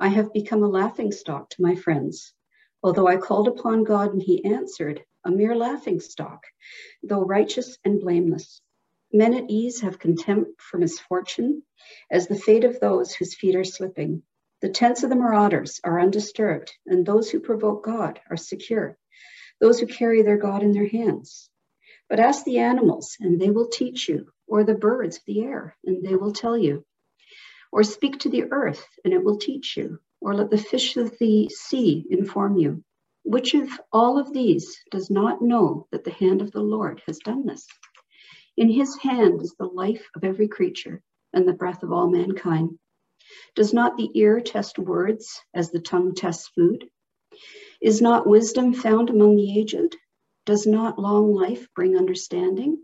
I 0.00 0.08
have 0.08 0.32
become 0.32 0.62
a 0.62 0.68
laughing 0.68 1.10
stock 1.10 1.50
to 1.50 1.62
my 1.62 1.74
friends. 1.74 2.32
Although 2.84 3.08
I 3.08 3.16
called 3.16 3.48
upon 3.48 3.82
God 3.82 4.12
and 4.12 4.22
he 4.22 4.44
answered, 4.44 5.04
a 5.24 5.30
mere 5.32 5.56
laughing 5.56 5.98
stock, 5.98 6.44
though 7.02 7.24
righteous 7.24 7.76
and 7.84 8.00
blameless. 8.00 8.62
Men 9.12 9.34
at 9.34 9.50
ease 9.50 9.80
have 9.80 9.98
contempt 9.98 10.60
for 10.60 10.78
misfortune, 10.78 11.64
as 12.10 12.28
the 12.28 12.38
fate 12.38 12.62
of 12.62 12.78
those 12.78 13.12
whose 13.12 13.34
feet 13.34 13.56
are 13.56 13.64
slipping. 13.64 14.22
The 14.60 14.68
tents 14.68 15.02
of 15.02 15.10
the 15.10 15.16
marauders 15.16 15.80
are 15.82 15.98
undisturbed, 15.98 16.72
and 16.86 17.04
those 17.04 17.28
who 17.28 17.40
provoke 17.40 17.84
God 17.84 18.20
are 18.30 18.36
secure, 18.36 18.96
those 19.60 19.80
who 19.80 19.86
carry 19.88 20.22
their 20.22 20.36
God 20.36 20.62
in 20.62 20.70
their 20.70 20.86
hands. 20.86 21.50
But 22.08 22.20
ask 22.20 22.44
the 22.44 22.58
animals, 22.58 23.16
and 23.18 23.40
they 23.40 23.50
will 23.50 23.68
teach 23.68 24.08
you, 24.08 24.30
or 24.46 24.62
the 24.62 24.74
birds 24.74 25.16
of 25.16 25.24
the 25.26 25.42
air, 25.42 25.76
and 25.84 26.04
they 26.04 26.14
will 26.14 26.32
tell 26.32 26.56
you. 26.56 26.84
Or 27.70 27.82
speak 27.82 28.18
to 28.20 28.28
the 28.28 28.44
earth, 28.50 28.86
and 29.04 29.12
it 29.12 29.22
will 29.22 29.38
teach 29.38 29.76
you. 29.76 29.98
Or 30.20 30.34
let 30.34 30.50
the 30.50 30.58
fish 30.58 30.96
of 30.96 31.16
the 31.18 31.48
sea 31.48 32.04
inform 32.10 32.56
you. 32.56 32.82
Which 33.24 33.54
of 33.54 33.68
all 33.92 34.18
of 34.18 34.32
these 34.32 34.80
does 34.90 35.10
not 35.10 35.42
know 35.42 35.86
that 35.90 36.04
the 36.04 36.10
hand 36.10 36.40
of 36.40 36.50
the 36.50 36.62
Lord 36.62 37.02
has 37.06 37.18
done 37.18 37.46
this? 37.46 37.66
In 38.56 38.68
his 38.68 38.96
hand 38.96 39.42
is 39.42 39.54
the 39.54 39.66
life 39.66 40.08
of 40.16 40.24
every 40.24 40.48
creature 40.48 41.02
and 41.32 41.46
the 41.46 41.52
breath 41.52 41.82
of 41.82 41.92
all 41.92 42.08
mankind. 42.08 42.78
Does 43.54 43.74
not 43.74 43.96
the 43.96 44.10
ear 44.14 44.40
test 44.40 44.78
words 44.78 45.40
as 45.52 45.70
the 45.70 45.80
tongue 45.80 46.14
tests 46.14 46.48
food? 46.48 46.88
Is 47.80 48.00
not 48.00 48.26
wisdom 48.26 48.72
found 48.72 49.10
among 49.10 49.36
the 49.36 49.58
aged? 49.58 49.96
Does 50.46 50.66
not 50.66 50.98
long 50.98 51.34
life 51.34 51.68
bring 51.74 51.96
understanding? 51.96 52.82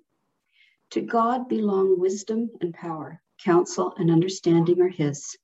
To 0.90 1.00
God 1.00 1.48
belong 1.48 1.98
wisdom 1.98 2.50
and 2.60 2.74
power 2.74 3.20
counsel, 3.44 3.92
and 3.98 4.10
understanding 4.10 4.80
are 4.80 4.88
his. 4.88 5.36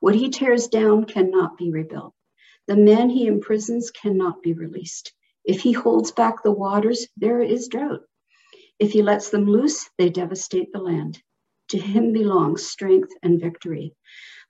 What 0.00 0.14
he 0.14 0.30
tears 0.30 0.68
down 0.68 1.04
cannot 1.04 1.58
be 1.58 1.72
rebuilt. 1.72 2.14
The 2.68 2.76
men 2.76 3.10
he 3.10 3.26
imprisons 3.26 3.90
cannot 3.90 4.42
be 4.42 4.52
released. 4.52 5.12
If 5.44 5.60
he 5.60 5.72
holds 5.72 6.12
back 6.12 6.42
the 6.42 6.52
waters, 6.52 7.08
there 7.16 7.42
is 7.42 7.68
drought. 7.68 8.02
If 8.78 8.92
he 8.92 9.02
lets 9.02 9.30
them 9.30 9.46
loose, 9.46 9.90
they 9.98 10.08
devastate 10.08 10.72
the 10.72 10.78
land. 10.78 11.20
To 11.70 11.78
him 11.78 12.12
belongs 12.12 12.64
strength 12.64 13.12
and 13.22 13.40
victory. 13.40 13.94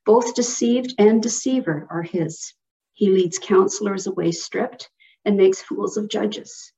Both 0.04 0.34
deceived 0.34 0.94
and 0.98 1.22
deceiver 1.22 1.86
are 1.90 2.02
his. 2.02 2.52
He 2.92 3.10
leads 3.10 3.38
counselors 3.38 4.06
away 4.06 4.32
stripped 4.32 4.90
and 5.24 5.36
makes 5.36 5.62
fools 5.62 5.96
of 5.96 6.08
judges. 6.08 6.72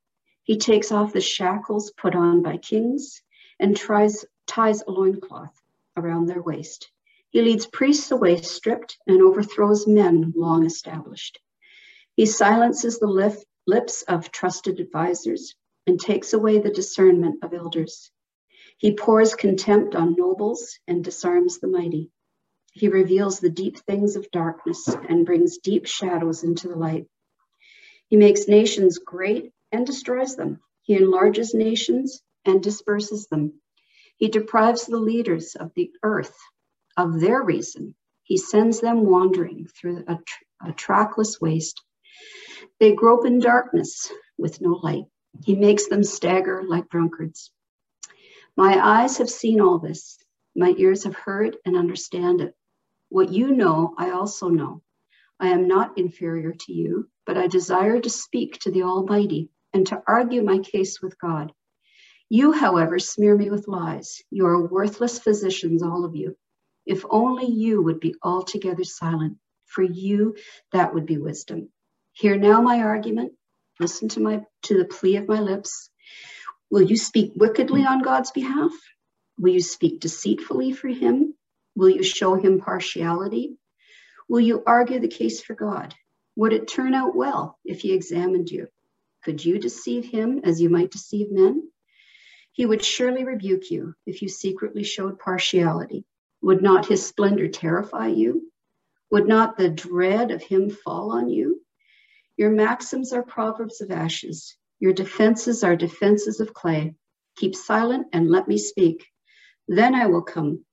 He 0.44 0.58
takes 0.58 0.92
off 0.92 1.12
the 1.12 1.20
shackles 1.20 1.92
put 1.96 2.14
on 2.14 2.42
by 2.42 2.56
kings 2.58 3.22
and 3.58 3.76
tries, 3.76 4.24
ties 4.46 4.82
a 4.82 4.90
loincloth 4.90 5.59
around 6.00 6.26
their 6.26 6.42
waist. 6.42 6.90
He 7.30 7.42
leads 7.42 7.66
priests 7.66 8.10
away 8.10 8.40
stripped 8.40 8.98
and 9.06 9.22
overthrows 9.22 9.86
men 9.86 10.32
long 10.34 10.66
established. 10.66 11.38
He 12.16 12.26
silences 12.26 12.98
the 12.98 13.06
lip, 13.06 13.34
lips 13.66 14.02
of 14.02 14.32
trusted 14.32 14.80
advisors 14.80 15.54
and 15.86 16.00
takes 16.00 16.32
away 16.32 16.58
the 16.58 16.72
discernment 16.72 17.44
of 17.44 17.54
elders. 17.54 18.10
He 18.78 18.96
pours 18.96 19.34
contempt 19.34 19.94
on 19.94 20.16
nobles 20.16 20.78
and 20.86 21.04
disarms 21.04 21.58
the 21.58 21.68
mighty. 21.68 22.10
He 22.72 22.88
reveals 22.88 23.40
the 23.40 23.50
deep 23.50 23.78
things 23.78 24.16
of 24.16 24.30
darkness 24.30 24.88
and 24.88 25.26
brings 25.26 25.58
deep 25.58 25.86
shadows 25.86 26.44
into 26.44 26.68
the 26.68 26.76
light. 26.76 27.06
He 28.08 28.16
makes 28.16 28.48
nations 28.48 28.98
great 28.98 29.52
and 29.70 29.86
destroys 29.86 30.34
them. 30.34 30.60
He 30.82 30.94
enlarges 30.94 31.54
nations 31.54 32.22
and 32.44 32.62
disperses 32.62 33.26
them. 33.26 33.59
He 34.20 34.28
deprives 34.28 34.84
the 34.84 34.98
leaders 34.98 35.56
of 35.56 35.72
the 35.74 35.90
earth 36.02 36.36
of 36.94 37.20
their 37.20 37.42
reason. 37.42 37.94
He 38.22 38.36
sends 38.36 38.80
them 38.80 39.06
wandering 39.06 39.66
through 39.66 40.04
a, 40.06 40.18
a 40.62 40.72
trackless 40.74 41.40
waste. 41.40 41.82
They 42.78 42.94
grope 42.94 43.24
in 43.24 43.38
darkness 43.40 44.12
with 44.36 44.60
no 44.60 44.78
light. 44.82 45.04
He 45.42 45.56
makes 45.56 45.88
them 45.88 46.04
stagger 46.04 46.62
like 46.62 46.90
drunkards. 46.90 47.50
My 48.58 48.78
eyes 48.78 49.16
have 49.16 49.30
seen 49.30 49.58
all 49.58 49.78
this. 49.78 50.18
My 50.54 50.74
ears 50.76 51.04
have 51.04 51.16
heard 51.16 51.56
and 51.64 51.74
understand 51.74 52.42
it. 52.42 52.54
What 53.08 53.32
you 53.32 53.52
know, 53.52 53.94
I 53.96 54.10
also 54.10 54.48
know. 54.50 54.82
I 55.38 55.48
am 55.48 55.66
not 55.66 55.96
inferior 55.96 56.52
to 56.52 56.72
you, 56.74 57.08
but 57.24 57.38
I 57.38 57.46
desire 57.46 57.98
to 57.98 58.10
speak 58.10 58.58
to 58.60 58.70
the 58.70 58.82
Almighty 58.82 59.48
and 59.72 59.86
to 59.86 60.02
argue 60.06 60.42
my 60.42 60.58
case 60.58 61.00
with 61.00 61.18
God. 61.18 61.54
You, 62.32 62.52
however, 62.52 63.00
smear 63.00 63.36
me 63.36 63.50
with 63.50 63.66
lies. 63.66 64.22
You 64.30 64.46
are 64.46 64.68
worthless 64.68 65.18
physicians, 65.18 65.82
all 65.82 66.04
of 66.04 66.14
you. 66.14 66.36
If 66.86 67.04
only 67.10 67.46
you 67.46 67.82
would 67.82 67.98
be 67.98 68.14
altogether 68.22 68.84
silent. 68.84 69.36
For 69.66 69.82
you, 69.82 70.36
that 70.72 70.94
would 70.94 71.06
be 71.06 71.18
wisdom. 71.18 71.70
Hear 72.12 72.36
now 72.36 72.62
my 72.62 72.80
argument. 72.80 73.32
Listen 73.80 74.08
to 74.10 74.20
my 74.20 74.44
to 74.62 74.78
the 74.78 74.84
plea 74.84 75.16
of 75.16 75.28
my 75.28 75.40
lips. 75.40 75.90
Will 76.70 76.82
you 76.82 76.96
speak 76.96 77.32
wickedly 77.34 77.84
on 77.84 78.02
God's 78.02 78.30
behalf? 78.30 78.72
Will 79.38 79.52
you 79.52 79.60
speak 79.62 80.00
deceitfully 80.00 80.72
for 80.72 80.88
him? 80.88 81.34
Will 81.74 81.90
you 81.90 82.04
show 82.04 82.34
him 82.36 82.60
partiality? 82.60 83.56
Will 84.28 84.40
you 84.40 84.62
argue 84.64 85.00
the 85.00 85.08
case 85.08 85.40
for 85.40 85.54
God? 85.54 85.94
Would 86.36 86.52
it 86.52 86.68
turn 86.68 86.94
out 86.94 87.16
well 87.16 87.58
if 87.64 87.80
he 87.80 87.92
examined 87.92 88.50
you? 88.50 88.68
Could 89.24 89.44
you 89.44 89.58
deceive 89.58 90.04
him 90.04 90.42
as 90.44 90.60
you 90.60 90.68
might 90.68 90.92
deceive 90.92 91.32
men? 91.32 91.68
He 92.60 92.66
would 92.66 92.84
surely 92.84 93.24
rebuke 93.24 93.70
you 93.70 93.94
if 94.04 94.20
you 94.20 94.28
secretly 94.28 94.82
showed 94.82 95.18
partiality. 95.18 96.04
Would 96.42 96.60
not 96.60 96.84
his 96.84 97.06
splendor 97.06 97.48
terrify 97.48 98.08
you? 98.08 98.52
Would 99.10 99.26
not 99.26 99.56
the 99.56 99.70
dread 99.70 100.30
of 100.30 100.42
him 100.42 100.68
fall 100.68 101.10
on 101.10 101.30
you? 101.30 101.64
Your 102.36 102.50
maxims 102.50 103.14
are 103.14 103.22
proverbs 103.22 103.80
of 103.80 103.90
ashes. 103.90 104.58
Your 104.78 104.92
defenses 104.92 105.64
are 105.64 105.74
defenses 105.74 106.38
of 106.38 106.52
clay. 106.52 106.94
Keep 107.36 107.54
silent 107.54 108.08
and 108.12 108.30
let 108.30 108.46
me 108.46 108.58
speak. 108.58 109.06
Then 109.66 109.94
I 109.94 110.08
will 110.08 110.20
come. 110.20 110.66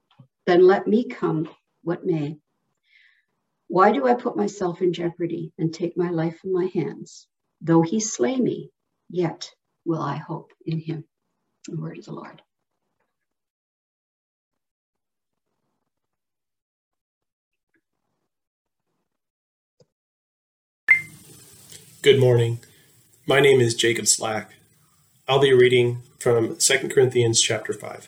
Then 0.45 0.67
let 0.67 0.87
me 0.87 1.07
come, 1.07 1.47
what 1.83 2.05
may. 2.05 2.37
Why 3.69 3.93
do 3.93 4.05
I 4.05 4.15
put 4.15 4.35
myself 4.35 4.81
in 4.81 4.91
jeopardy 4.91 5.53
and 5.57 5.73
take 5.73 5.95
my 5.95 6.09
life 6.09 6.41
in 6.43 6.51
my 6.51 6.65
hands? 6.65 7.29
Though 7.61 7.81
he 7.81 8.01
slay 8.01 8.35
me, 8.35 8.71
yet 9.09 9.49
will 9.85 10.01
I 10.01 10.17
hope 10.17 10.51
in 10.65 10.79
him. 10.79 11.05
The 11.67 11.75
word 11.75 11.97
of 11.97 12.05
the 12.05 12.13
Lord. 12.13 12.41
Good 22.01 22.21
morning. 22.21 22.59
My 23.25 23.41
name 23.41 23.59
is 23.59 23.75
Jacob 23.75 24.07
Slack. 24.07 24.53
I'll 25.27 25.41
be 25.41 25.51
reading 25.51 26.03
from 26.19 26.55
2 26.55 26.87
Corinthians 26.87 27.41
chapter 27.41 27.73
5. 27.73 28.07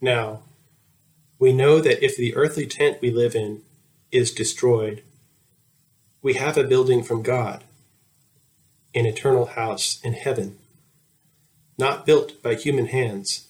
Now, 0.00 0.42
we 1.38 1.52
know 1.52 1.80
that 1.80 2.04
if 2.04 2.16
the 2.16 2.34
earthly 2.34 2.66
tent 2.66 2.98
we 3.00 3.12
live 3.12 3.36
in 3.36 3.62
is 4.10 4.32
destroyed, 4.32 5.04
we 6.22 6.34
have 6.34 6.58
a 6.58 6.64
building 6.64 7.04
from 7.04 7.22
God, 7.22 7.62
an 8.96 9.06
eternal 9.06 9.46
house 9.46 10.00
in 10.02 10.14
heaven 10.14 10.58
not 11.76 12.06
built 12.06 12.42
by 12.42 12.54
human 12.54 12.86
hands. 12.86 13.48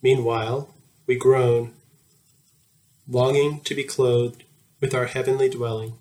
Meanwhile, 0.00 0.74
we 1.06 1.16
groan, 1.16 1.72
longing 3.08 3.60
to 3.62 3.74
be 3.74 3.84
clothed 3.84 4.44
with 4.80 4.94
our 4.94 5.06
heavenly 5.06 5.48
dwelling, 5.48 5.94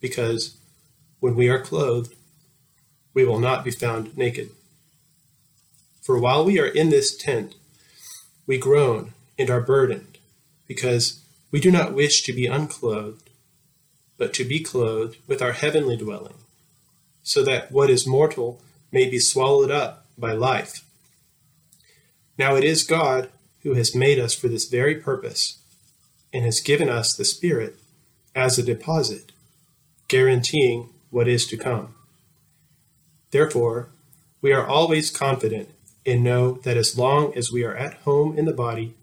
because 0.00 0.56
when 1.20 1.34
we 1.34 1.48
are 1.48 1.60
clothed, 1.60 2.14
we 3.12 3.24
will 3.24 3.38
not 3.38 3.64
be 3.64 3.70
found 3.70 4.16
naked. 4.16 4.50
For 6.00 6.18
while 6.18 6.44
we 6.44 6.58
are 6.58 6.66
in 6.66 6.88
this 6.88 7.16
tent, 7.16 7.54
we 8.46 8.58
groan 8.58 9.12
and 9.38 9.50
are 9.50 9.60
burdened, 9.60 10.18
because 10.66 11.22
we 11.50 11.60
do 11.60 11.70
not 11.70 11.92
wish 11.92 12.22
to 12.22 12.32
be 12.32 12.46
unclothed, 12.46 13.28
but 14.16 14.32
to 14.34 14.44
be 14.44 14.60
clothed 14.60 15.18
with 15.26 15.42
our 15.42 15.52
heavenly 15.52 15.96
dwelling, 15.96 16.38
so 17.22 17.42
that 17.42 17.70
what 17.70 17.90
is 17.90 18.06
mortal 18.06 18.62
may 18.92 19.08
be 19.08 19.18
swallowed 19.18 19.70
up 19.70 20.06
by 20.16 20.32
life. 20.32 20.84
Now 22.38 22.54
it 22.54 22.64
is 22.64 22.84
God 22.84 23.30
who 23.62 23.74
has 23.74 23.94
made 23.94 24.18
us 24.18 24.34
for 24.34 24.48
this 24.48 24.68
very 24.68 24.96
purpose 24.96 25.58
and 26.32 26.44
has 26.44 26.60
given 26.60 26.88
us 26.88 27.14
the 27.14 27.24
Spirit 27.24 27.76
as 28.34 28.58
a 28.58 28.62
deposit, 28.62 29.32
guaranteeing 30.08 30.90
what 31.10 31.28
is 31.28 31.46
to 31.46 31.56
come. 31.56 31.94
Therefore, 33.30 33.88
we 34.40 34.52
are 34.52 34.66
always 34.66 35.10
confident 35.10 35.70
and 36.04 36.24
know 36.24 36.52
that 36.64 36.76
as 36.76 36.98
long 36.98 37.32
as 37.36 37.52
we 37.52 37.64
are 37.64 37.76
at 37.76 37.94
home 38.02 38.36
in 38.36 38.44
the 38.44 38.52
body, 38.52 38.94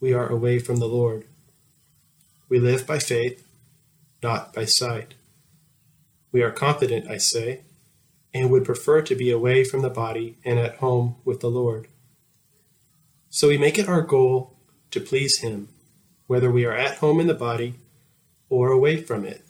we 0.00 0.12
are 0.12 0.28
away 0.28 0.58
from 0.58 0.76
the 0.76 0.88
Lord. 0.88 1.24
We 2.48 2.58
live 2.58 2.86
by 2.86 2.98
faith, 2.98 3.46
not 4.22 4.52
by 4.52 4.64
sight. 4.64 5.14
We 6.32 6.42
are 6.42 6.50
confident, 6.50 7.08
I 7.08 7.18
say, 7.18 7.60
and 8.34 8.50
would 8.50 8.64
prefer 8.64 9.02
to 9.02 9.14
be 9.14 9.30
away 9.30 9.64
from 9.64 9.82
the 9.82 9.90
body 9.90 10.36
and 10.44 10.58
at 10.58 10.76
home 10.76 11.16
with 11.24 11.40
the 11.40 11.50
Lord. 11.50 11.88
So 13.30 13.48
we 13.48 13.58
make 13.58 13.78
it 13.78 13.88
our 13.88 14.02
goal 14.02 14.56
to 14.90 15.00
please 15.00 15.38
Him, 15.38 15.68
whether 16.26 16.50
we 16.50 16.64
are 16.64 16.74
at 16.74 16.98
home 16.98 17.20
in 17.20 17.26
the 17.26 17.34
body 17.34 17.74
or 18.48 18.70
away 18.70 19.02
from 19.02 19.24
it. 19.24 19.42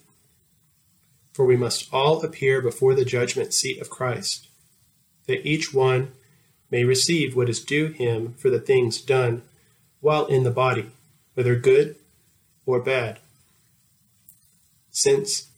For 1.33 1.45
we 1.45 1.57
must 1.57 1.93
all 1.93 2.23
appear 2.23 2.61
before 2.61 2.93
the 2.93 3.05
judgment 3.05 3.53
seat 3.53 3.81
of 3.81 3.89
Christ, 3.89 4.47
that 5.27 5.47
each 5.47 5.73
one 5.73 6.11
may 6.69 6.83
receive 6.83 7.35
what 7.35 7.49
is 7.49 7.63
due 7.63 7.87
him 7.87 8.33
for 8.33 8.49
the 8.49 8.59
things 8.59 9.01
done 9.01 9.43
while 9.99 10.25
in 10.25 10.43
the 10.43 10.51
body, 10.51 10.91
whether 11.33 11.55
good 11.55 11.95
or 12.65 12.79
bad. 12.79 13.19
Since, 14.91 15.49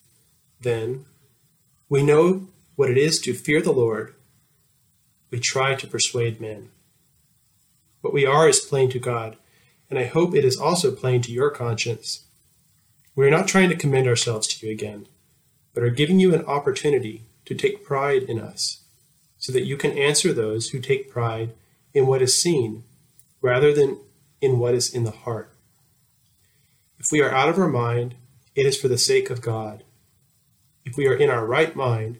then, 0.62 1.06
we 1.90 2.04
know 2.04 2.48
what 2.76 2.90
it 2.90 2.98
is 2.98 3.20
to 3.22 3.34
fear 3.34 3.62
the 3.62 3.72
Lord, 3.72 4.14
we 5.32 5.40
try 5.40 5.76
to 5.76 5.88
persuade 5.88 6.42
men. 6.42 6.70
What 8.02 8.14
we 8.14 8.26
are 8.26 8.48
is 8.48 8.60
plain 8.60 8.90
to 8.92 9.00
God, 9.00 9.38
and 9.90 9.98
I 9.98 10.06
hope 10.06 10.36
it 10.36 10.46
is 10.46 10.58
also 10.58 10.92
plain 10.92 11.22
to 11.24 11.32
your 11.32 11.50
conscience. 11.50 12.26
We 13.16 13.26
are 13.26 13.32
not 13.32 13.48
trying 13.48 13.70
to 13.70 13.76
commend 13.76 14.08
ourselves 14.08 14.48
to 14.48 14.66
you 14.66 14.72
again, 14.72 15.08
but 15.74 15.84
are 15.84 15.90
giving 15.90 16.20
you 16.20 16.34
an 16.34 16.46
opportunity 16.46 17.24
to 17.46 17.56
take 17.56 17.84
pride 17.84 18.24
in 18.24 18.40
us, 18.40 18.84
so 19.38 19.52
that 19.54 19.66
you 19.66 19.78
can 19.78 19.98
answer 19.98 20.34
those 20.34 20.70
who 20.70 20.80
take 20.80 21.12
pride 21.12 21.54
in 21.94 22.08
what 22.08 22.22
is 22.22 22.42
seen 22.42 22.84
rather 23.42 23.74
than 23.74 24.00
in 24.42 24.60
what 24.60 24.74
is 24.74 24.94
in 24.94 25.04
the 25.04 25.12
heart. 25.12 25.52
If 27.00 27.08
we 27.12 27.22
are 27.22 27.32
out 27.32 27.50
of 27.50 27.60
our 27.60 27.68
mind, 27.68 28.16
it 28.56 28.66
is 28.66 28.80
for 28.80 28.88
the 28.88 28.98
sake 28.98 29.30
of 29.30 29.42
God. 29.42 29.84
If 30.84 30.98
we 30.98 31.08
are 31.08 31.16
in 31.16 31.30
our 31.30 31.46
right 31.46 31.76
mind, 31.76 32.20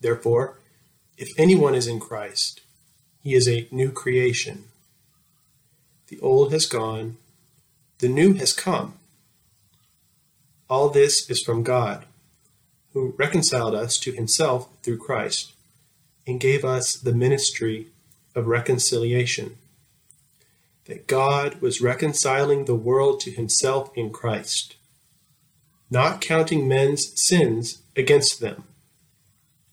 Therefore, 0.00 0.58
if 1.16 1.28
anyone 1.36 1.74
is 1.74 1.88
in 1.88 1.98
Christ, 1.98 2.60
he 3.20 3.34
is 3.34 3.48
a 3.48 3.66
new 3.72 3.90
creation. 3.90 4.64
The 6.06 6.20
old 6.20 6.52
has 6.52 6.66
gone, 6.66 7.16
the 7.98 8.08
new 8.08 8.34
has 8.34 8.52
come. 8.52 8.94
All 10.70 10.88
this 10.88 11.28
is 11.28 11.42
from 11.42 11.64
God, 11.64 12.04
who 12.92 13.14
reconciled 13.18 13.74
us 13.74 13.98
to 13.98 14.12
himself 14.12 14.68
through 14.82 14.98
Christ, 14.98 15.52
and 16.26 16.38
gave 16.38 16.64
us 16.64 16.94
the 16.94 17.12
ministry 17.12 17.88
of 18.34 18.46
reconciliation. 18.46 19.56
That 20.84 21.06
God 21.06 21.60
was 21.60 21.80
reconciling 21.80 22.64
the 22.64 22.76
world 22.76 23.20
to 23.20 23.30
himself 23.30 23.90
in 23.96 24.10
Christ, 24.10 24.76
not 25.90 26.20
counting 26.20 26.68
men's 26.68 27.12
sins 27.20 27.82
against 27.96 28.40
them 28.40 28.67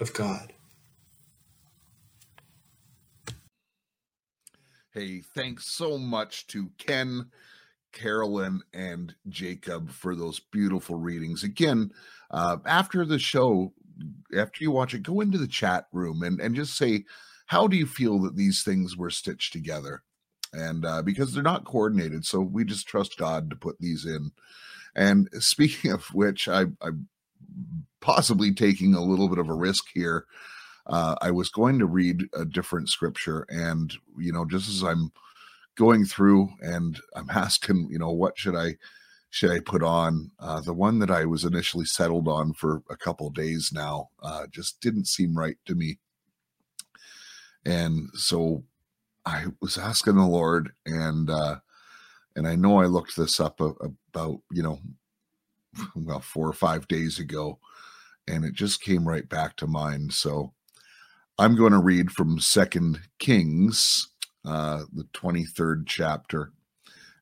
of 0.00 0.12
God. 0.12 0.52
Hey, 4.92 5.20
thanks 5.20 5.66
so 5.66 5.98
much 5.98 6.46
to 6.48 6.70
Ken, 6.78 7.30
Carolyn, 7.92 8.62
and 8.72 9.14
Jacob 9.28 9.90
for 9.90 10.16
those 10.16 10.40
beautiful 10.40 10.96
readings. 10.96 11.44
Again, 11.44 11.92
uh, 12.30 12.56
after 12.64 13.04
the 13.04 13.18
show, 13.18 13.72
after 14.36 14.64
you 14.64 14.70
watch 14.70 14.94
it, 14.94 15.02
go 15.02 15.20
into 15.20 15.38
the 15.38 15.46
chat 15.46 15.86
room 15.92 16.22
and, 16.22 16.40
and 16.40 16.54
just 16.54 16.76
say, 16.76 17.04
how 17.46 17.66
do 17.66 17.76
you 17.76 17.86
feel 17.86 18.18
that 18.20 18.36
these 18.36 18.62
things 18.62 18.96
were 18.96 19.10
stitched 19.10 19.52
together? 19.52 20.02
And 20.52 20.84
uh, 20.84 21.02
because 21.02 21.32
they're 21.32 21.42
not 21.42 21.64
coordinated, 21.64 22.24
so 22.24 22.40
we 22.40 22.64
just 22.64 22.88
trust 22.88 23.18
God 23.18 23.50
to 23.50 23.56
put 23.56 23.78
these 23.78 24.06
in. 24.06 24.32
And 24.94 25.28
speaking 25.34 25.92
of 25.92 26.06
which, 26.14 26.48
I, 26.48 26.66
I 26.82 26.90
possibly 28.00 28.52
taking 28.52 28.94
a 28.94 29.02
little 29.02 29.28
bit 29.28 29.38
of 29.38 29.48
a 29.48 29.54
risk 29.54 29.84
here. 29.92 30.26
Uh, 30.86 31.16
I 31.20 31.30
was 31.30 31.50
going 31.50 31.78
to 31.78 31.86
read 31.86 32.24
a 32.34 32.44
different 32.44 32.88
scripture, 32.88 33.46
and 33.48 33.92
you 34.16 34.32
know, 34.32 34.44
just 34.44 34.68
as 34.68 34.82
I'm 34.82 35.12
going 35.76 36.04
through 36.04 36.48
and 36.60 36.98
I'm 37.14 37.30
asking, 37.34 37.88
you 37.90 37.98
know, 37.98 38.10
what 38.10 38.38
should 38.38 38.56
I 38.56 38.76
should 39.30 39.50
I 39.50 39.60
put 39.60 39.82
on? 39.82 40.30
Uh, 40.40 40.60
the 40.60 40.72
one 40.72 40.98
that 41.00 41.10
I 41.10 41.26
was 41.26 41.44
initially 41.44 41.84
settled 41.84 42.28
on 42.28 42.54
for 42.54 42.82
a 42.88 42.96
couple 42.96 43.28
days 43.30 43.70
now 43.72 44.08
uh, 44.22 44.46
just 44.50 44.80
didn't 44.80 45.06
seem 45.06 45.36
right 45.36 45.58
to 45.66 45.74
me, 45.74 45.98
and 47.64 48.08
so 48.14 48.64
I 49.26 49.46
was 49.60 49.76
asking 49.76 50.16
the 50.16 50.26
Lord, 50.26 50.72
and 50.86 51.28
uh, 51.28 51.56
and 52.34 52.48
I 52.48 52.56
know 52.56 52.80
I 52.80 52.86
looked 52.86 53.14
this 53.16 53.38
up 53.40 53.60
about 53.60 54.40
you 54.50 54.62
know 54.62 54.80
well 55.94 56.20
four 56.20 56.48
or 56.48 56.54
five 56.54 56.88
days 56.88 57.18
ago 57.18 57.58
and 58.28 58.44
it 58.44 58.54
just 58.54 58.82
came 58.82 59.08
right 59.08 59.28
back 59.28 59.56
to 59.56 59.66
mind. 59.66 60.12
So 60.12 60.52
I'm 61.38 61.56
going 61.56 61.72
to 61.72 61.78
read 61.78 62.10
from 62.10 62.40
Second 62.40 63.00
Kings, 63.18 64.08
uh, 64.44 64.84
the 64.92 65.04
23rd 65.14 65.84
chapter, 65.86 66.52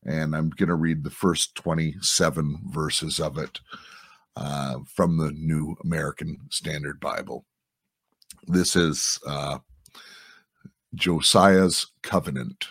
and 0.05 0.35
I'm 0.35 0.51
going 0.51 0.69
to 0.69 0.75
read 0.75 1.05
the 1.05 1.11
first 1.11 1.55
27 1.57 2.61
verses 2.67 3.21
of 3.21 3.39
it 3.39 3.61
uh, 4.37 4.79
from 4.95 5.17
the 5.17 5.33
New 5.33 5.77
American 5.85 6.39
Standard 6.51 7.01
Bible. 7.01 7.45
This 8.47 8.77
is 8.77 9.19
uh, 9.27 9.59
Josiah's 10.95 11.87
covenant. 12.03 12.69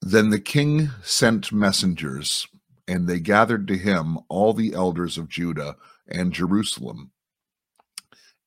Then 0.00 0.30
the 0.30 0.40
king 0.40 0.90
sent 1.02 1.52
messengers, 1.52 2.48
and 2.88 3.06
they 3.06 3.20
gathered 3.20 3.68
to 3.68 3.76
him 3.76 4.18
all 4.28 4.54
the 4.54 4.72
elders 4.72 5.18
of 5.18 5.28
Judah 5.28 5.76
and 6.10 6.32
Jerusalem. 6.32 7.12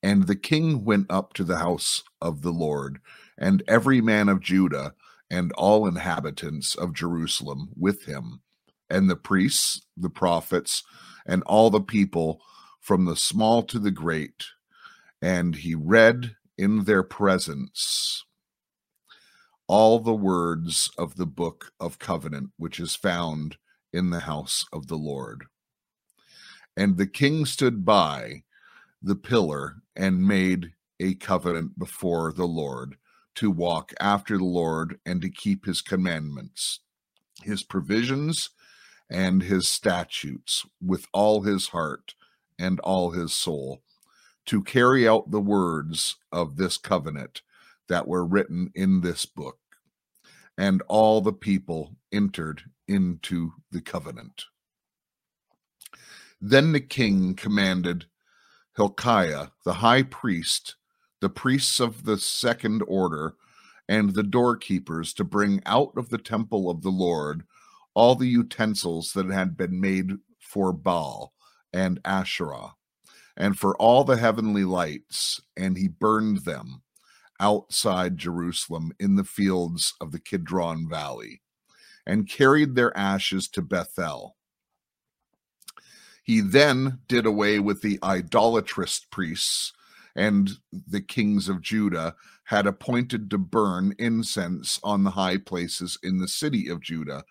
And 0.02 0.26
the 0.26 0.36
king 0.36 0.84
went 0.84 1.06
up 1.10 1.32
to 1.34 1.44
the 1.44 1.56
house 1.56 2.02
of 2.20 2.42
the 2.42 2.52
Lord, 2.52 3.00
and 3.38 3.62
every 3.66 4.00
man 4.00 4.28
of 4.28 4.40
Judah 4.40 4.94
and 5.30 5.50
all 5.52 5.86
inhabitants 5.86 6.74
of 6.74 6.92
Jerusalem 6.92 7.70
with 7.76 8.04
him, 8.04 8.42
and 8.90 9.08
the 9.08 9.16
priests, 9.16 9.86
the 9.96 10.10
prophets, 10.10 10.82
and 11.26 11.42
all 11.44 11.70
the 11.70 11.80
people, 11.80 12.42
from 12.80 13.06
the 13.06 13.16
small 13.16 13.62
to 13.62 13.78
the 13.78 13.90
great. 13.90 14.44
And 15.22 15.56
he 15.56 15.74
read 15.74 16.36
in 16.58 16.84
their 16.84 17.02
presence 17.02 18.24
all 19.66 19.98
the 19.98 20.14
words 20.14 20.90
of 20.98 21.16
the 21.16 21.26
book 21.26 21.72
of 21.80 21.98
covenant, 21.98 22.50
which 22.58 22.78
is 22.78 22.94
found 22.94 23.56
in 23.92 24.10
the 24.10 24.20
house 24.20 24.66
of 24.72 24.88
the 24.88 24.98
Lord. 24.98 25.46
And 26.76 26.96
the 26.96 27.06
king 27.06 27.46
stood 27.46 27.84
by 27.84 28.42
the 29.02 29.14
pillar 29.14 29.76
and 29.94 30.26
made 30.26 30.72
a 30.98 31.14
covenant 31.14 31.78
before 31.78 32.32
the 32.32 32.46
Lord 32.46 32.96
to 33.36 33.50
walk 33.50 33.92
after 34.00 34.38
the 34.38 34.44
Lord 34.44 34.98
and 35.04 35.20
to 35.22 35.28
keep 35.28 35.66
his 35.66 35.82
commandments, 35.82 36.80
his 37.42 37.62
provisions, 37.62 38.50
and 39.10 39.42
his 39.42 39.68
statutes 39.68 40.64
with 40.80 41.06
all 41.12 41.42
his 41.42 41.68
heart 41.68 42.14
and 42.58 42.80
all 42.80 43.10
his 43.10 43.32
soul, 43.32 43.82
to 44.46 44.62
carry 44.62 45.06
out 45.06 45.30
the 45.30 45.40
words 45.40 46.16
of 46.32 46.56
this 46.56 46.76
covenant 46.76 47.42
that 47.88 48.08
were 48.08 48.24
written 48.24 48.70
in 48.74 49.00
this 49.00 49.26
book. 49.26 49.58
And 50.56 50.82
all 50.88 51.20
the 51.20 51.32
people 51.32 51.96
entered 52.12 52.62
into 52.86 53.54
the 53.70 53.80
covenant. 53.80 54.44
Then 56.40 56.72
the 56.72 56.80
king 56.80 57.34
commanded 57.34 58.06
Hilkiah, 58.76 59.48
the 59.64 59.74
high 59.74 60.02
priest, 60.02 60.76
the 61.20 61.28
priests 61.28 61.80
of 61.80 62.04
the 62.04 62.18
second 62.18 62.82
order, 62.86 63.34
and 63.88 64.14
the 64.14 64.22
doorkeepers 64.22 65.12
to 65.14 65.24
bring 65.24 65.62
out 65.66 65.92
of 65.96 66.08
the 66.08 66.18
temple 66.18 66.70
of 66.70 66.82
the 66.82 66.90
Lord 66.90 67.44
all 67.94 68.14
the 68.14 68.28
utensils 68.28 69.12
that 69.12 69.30
had 69.30 69.56
been 69.56 69.80
made 69.80 70.12
for 70.40 70.72
Baal 70.72 71.32
and 71.72 72.00
Asherah, 72.04 72.74
and 73.36 73.58
for 73.58 73.76
all 73.76 74.04
the 74.04 74.16
heavenly 74.16 74.64
lights, 74.64 75.40
and 75.56 75.76
he 75.76 75.88
burned 75.88 76.44
them 76.44 76.82
outside 77.40 78.16
Jerusalem 78.16 78.92
in 78.98 79.16
the 79.16 79.24
fields 79.24 79.94
of 80.00 80.12
the 80.12 80.20
Kidron 80.20 80.88
Valley, 80.88 81.42
and 82.06 82.28
carried 82.28 82.74
their 82.74 82.96
ashes 82.96 83.48
to 83.48 83.62
Bethel. 83.62 84.36
He 86.24 86.40
then 86.40 87.00
did 87.06 87.26
away 87.26 87.60
with 87.60 87.82
the 87.82 87.98
idolatrous 88.02 89.06
priests 89.10 89.72
and 90.16 90.58
the 90.72 91.02
kings 91.02 91.48
of 91.48 91.60
Judah 91.60 92.16
had 92.44 92.66
appointed 92.66 93.30
to 93.30 93.38
burn 93.38 93.94
incense 93.98 94.80
on 94.82 95.04
the 95.04 95.10
high 95.10 95.36
places 95.36 95.98
in 96.02 96.18
the 96.18 96.28
city 96.28 96.68
of 96.68 96.80
Judah 96.80 97.24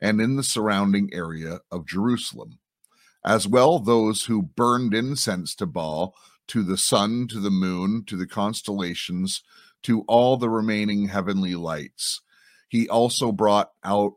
and 0.00 0.20
in 0.20 0.36
the 0.36 0.42
surrounding 0.42 1.10
area 1.12 1.60
of 1.70 1.86
Jerusalem. 1.86 2.58
As 3.24 3.46
well, 3.46 3.78
those 3.78 4.24
who 4.24 4.42
burned 4.42 4.94
incense 4.94 5.54
to 5.56 5.66
Baal, 5.66 6.14
to 6.46 6.62
the 6.62 6.78
sun, 6.78 7.28
to 7.28 7.40
the 7.40 7.50
moon, 7.50 8.04
to 8.06 8.16
the 8.16 8.26
constellations, 8.26 9.42
to 9.82 10.02
all 10.08 10.38
the 10.38 10.48
remaining 10.48 11.08
heavenly 11.08 11.54
lights. 11.54 12.22
He 12.68 12.88
also 12.88 13.30
brought 13.30 13.72
out 13.84 14.14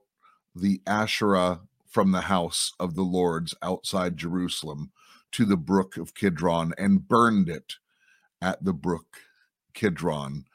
the 0.56 0.82
Asherah 0.88 1.62
from 1.92 2.12
the 2.12 2.22
house 2.22 2.72
of 2.80 2.96
the 2.96 3.04
Lords 3.04 3.54
outside 3.62 4.16
Jerusalem 4.16 4.92
to 5.34 5.46
the 5.46 5.58
brook 5.58 5.98
of 5.98 6.16
Kidron 6.16 6.74
and 6.78 7.08
burned 7.08 7.50
it 7.50 7.74
at 8.42 8.64
the 8.64 8.74
brook 8.74 9.18
Kidron 9.74 10.46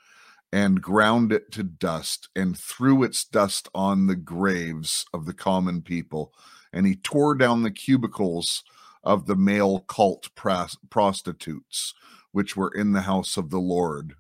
and 0.51 0.81
ground 0.81 1.33
it 1.33 1.53
to 1.53 1.63
dust 1.63 2.31
and 2.35 2.57
threw 2.57 3.03
its 3.03 3.23
dust 3.23 3.69
on 3.75 4.07
the 4.07 4.17
graves 4.17 5.05
of 5.13 5.27
the 5.27 5.35
common 5.35 5.83
people. 5.83 6.33
And 6.73 6.87
he 6.87 6.97
tore 6.97 7.35
down 7.35 7.63
the 7.63 7.71
cubicles 7.71 8.65
of 9.05 9.27
the 9.27 9.37
male 9.37 9.81
cult 9.81 10.31
pras- 10.35 10.77
prostitutes, 10.89 11.93
which 12.33 12.57
were 12.57 12.73
in 12.75 12.93
the 12.93 13.03
house 13.03 13.37
of 13.37 13.51
the 13.51 13.59
Lord. 13.61 14.15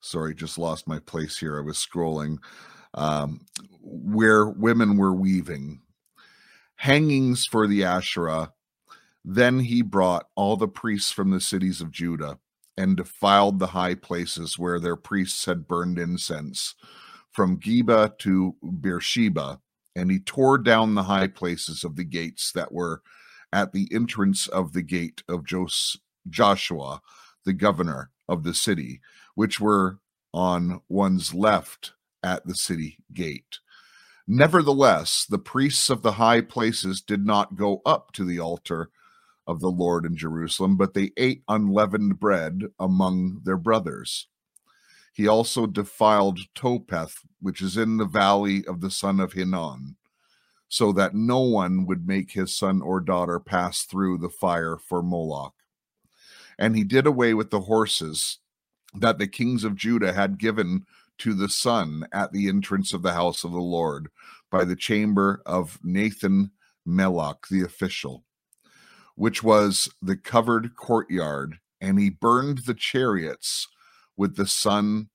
Sorry, 0.00 0.34
just 0.34 0.58
lost 0.58 0.86
my 0.86 1.00
place 1.00 1.38
here. 1.38 1.58
I 1.58 1.62
was 1.62 1.78
scrolling. 1.78 2.38
Um, 2.94 3.46
where 3.80 4.46
women 4.46 4.96
were 4.96 5.14
weaving 5.14 5.80
hangings 6.76 7.46
for 7.46 7.66
the 7.66 7.84
Asherah. 7.84 8.52
Then 9.24 9.60
he 9.60 9.82
brought 9.82 10.26
all 10.34 10.56
the 10.56 10.68
priests 10.68 11.10
from 11.12 11.30
the 11.30 11.40
cities 11.40 11.80
of 11.80 11.90
Judah 11.90 12.38
and 12.76 12.96
defiled 12.96 13.58
the 13.58 13.68
high 13.68 13.94
places 13.94 14.58
where 14.58 14.78
their 14.78 14.96
priests 14.96 15.44
had 15.46 15.68
burned 15.68 15.98
incense, 15.98 16.74
from 17.32 17.58
Geba 17.58 18.16
to 18.18 18.56
Beersheba, 18.62 19.60
and 19.96 20.10
he 20.10 20.18
tore 20.20 20.58
down 20.58 20.94
the 20.94 21.04
high 21.04 21.28
places 21.28 21.84
of 21.84 21.96
the 21.96 22.04
gates 22.04 22.52
that 22.52 22.72
were 22.72 23.02
at 23.52 23.72
the 23.72 23.88
entrance 23.92 24.46
of 24.48 24.72
the 24.72 24.82
gate 24.82 25.22
of 25.28 25.44
Jos- 25.44 25.96
Joshua, 26.28 27.00
the 27.44 27.52
governor 27.52 28.10
of 28.28 28.42
the 28.44 28.54
city, 28.54 29.00
which 29.34 29.60
were 29.60 29.98
on 30.32 30.80
one's 30.88 31.32
left 31.34 31.92
at 32.24 32.44
the 32.46 32.54
city 32.54 32.98
gate. 33.12 33.58
Nevertheless, 34.26 35.26
the 35.28 35.38
priests 35.38 35.90
of 35.90 36.02
the 36.02 36.12
high 36.12 36.40
places 36.40 37.02
did 37.02 37.26
not 37.26 37.56
go 37.56 37.82
up 37.84 38.10
to 38.12 38.24
the 38.24 38.40
altar 38.40 38.90
of 39.46 39.60
the 39.60 39.70
Lord 39.70 40.06
in 40.06 40.16
Jerusalem, 40.16 40.76
but 40.76 40.94
they 40.94 41.12
ate 41.18 41.42
unleavened 41.46 42.18
bread 42.18 42.62
among 42.80 43.42
their 43.44 43.58
brothers. 43.58 44.28
He 45.12 45.28
also 45.28 45.66
defiled 45.66 46.40
Topheth, 46.54 47.18
which 47.40 47.60
is 47.60 47.76
in 47.76 47.98
the 47.98 48.06
valley 48.06 48.66
of 48.66 48.80
the 48.80 48.90
son 48.90 49.20
of 49.20 49.34
Hinnom, 49.34 49.96
so 50.68 50.90
that 50.92 51.14
no 51.14 51.40
one 51.40 51.84
would 51.86 52.08
make 52.08 52.32
his 52.32 52.54
son 52.54 52.80
or 52.80 53.00
daughter 53.00 53.38
pass 53.38 53.82
through 53.82 54.18
the 54.18 54.30
fire 54.30 54.78
for 54.78 55.02
Moloch. 55.02 55.54
And 56.58 56.74
he 56.74 56.82
did 56.82 57.06
away 57.06 57.34
with 57.34 57.50
the 57.50 57.60
horses 57.60 58.38
that 58.94 59.18
the 59.18 59.28
kings 59.28 59.64
of 59.64 59.76
Judah 59.76 60.14
had 60.14 60.38
given 60.38 60.86
to 61.18 61.34
the 61.34 61.48
sun 61.48 62.06
at 62.12 62.32
the 62.32 62.48
entrance 62.48 62.92
of 62.92 63.02
the 63.02 63.12
house 63.12 63.44
of 63.44 63.52
the 63.52 63.58
Lord 63.58 64.08
by 64.50 64.64
the 64.64 64.76
chamber 64.76 65.42
of 65.46 65.78
Nathan 65.82 66.50
Melech, 66.84 67.48
the 67.50 67.62
official 67.62 68.24
which 69.14 69.42
was 69.42 69.88
the 70.02 70.16
covered 70.16 70.76
courtyard, 70.76 71.58
and 71.80 71.98
he 71.98 72.10
burned 72.10 72.58
the 72.66 72.74
chariots 72.74 73.68
with 74.16 74.36
the 74.36 74.46
sun 74.46 75.08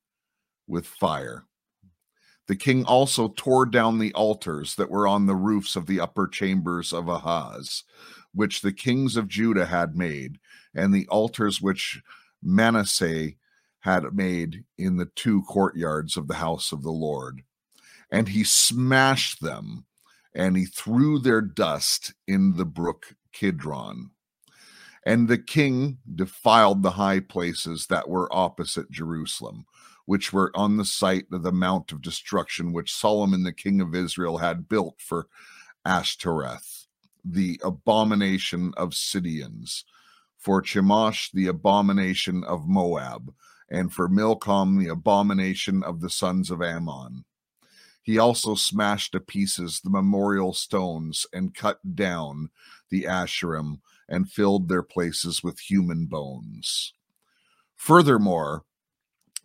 with 0.67 0.85
fire. 0.85 1.45
The 2.47 2.55
king 2.55 2.83
also 2.85 3.33
tore 3.35 3.65
down 3.65 3.99
the 3.99 4.13
altars 4.13 4.75
that 4.75 4.89
were 4.89 5.07
on 5.07 5.25
the 5.25 5.35
roofs 5.35 5.75
of 5.75 5.85
the 5.85 5.99
upper 5.99 6.27
chambers 6.27 6.91
of 6.91 7.07
Ahaz, 7.07 7.83
which 8.33 8.61
the 8.61 8.73
kings 8.73 9.15
of 9.15 9.27
Judah 9.27 9.67
had 9.67 9.95
made, 9.95 10.39
and 10.73 10.93
the 10.93 11.07
altars 11.09 11.61
which 11.61 12.01
Manasseh 12.41 13.31
had 13.93 14.13
made 14.13 14.63
in 14.77 14.97
the 14.97 15.09
two 15.15 15.41
courtyards 15.43 16.17
of 16.17 16.27
the 16.27 16.35
house 16.35 16.71
of 16.71 16.83
the 16.83 16.91
Lord. 16.91 17.41
And 18.11 18.27
he 18.29 18.43
smashed 18.43 19.41
them, 19.41 19.85
and 20.33 20.57
he 20.57 20.65
threw 20.65 21.19
their 21.19 21.41
dust 21.41 22.13
in 22.27 22.55
the 22.57 22.65
brook 22.65 23.15
Kidron. 23.31 24.11
And 25.05 25.27
the 25.27 25.37
king 25.37 25.99
defiled 26.13 26.83
the 26.83 26.91
high 26.91 27.19
places 27.19 27.87
that 27.87 28.09
were 28.09 28.33
opposite 28.35 28.91
Jerusalem, 28.91 29.65
which 30.05 30.33
were 30.33 30.51
on 30.55 30.77
the 30.77 30.85
site 30.85 31.25
of 31.31 31.43
the 31.43 31.51
Mount 31.51 31.91
of 31.91 32.01
Destruction, 32.01 32.73
which 32.73 32.93
Solomon 32.93 33.43
the 33.43 33.53
king 33.53 33.79
of 33.81 33.95
Israel 33.95 34.39
had 34.39 34.67
built 34.67 34.95
for 34.99 35.27
Ashtoreth, 35.85 36.87
the 37.23 37.59
abomination 37.63 38.73
of 38.75 38.93
Sidonians, 38.93 39.85
for 40.37 40.61
Chemosh, 40.61 41.31
the 41.31 41.47
abomination 41.47 42.43
of 42.43 42.67
Moab, 42.67 43.33
and 43.69 43.93
for 43.93 44.07
Milcom, 44.07 44.77
the 44.77 44.87
abomination 44.87 45.83
of 45.83 46.01
the 46.01 46.09
sons 46.09 46.49
of 46.49 46.61
Ammon. 46.61 47.25
He 48.01 48.17
also 48.17 48.55
smashed 48.55 49.11
to 49.11 49.19
pieces 49.19 49.81
the 49.81 49.89
memorial 49.89 50.53
stones 50.53 51.27
and 51.31 51.53
cut 51.53 51.95
down 51.95 52.49
the 52.89 53.03
Asherim 53.03 53.81
and 54.07 54.31
filled 54.31 54.67
their 54.67 54.81
places 54.81 55.43
with 55.43 55.59
human 55.59 56.07
bones. 56.07 56.93
Furthermore, 57.75 58.63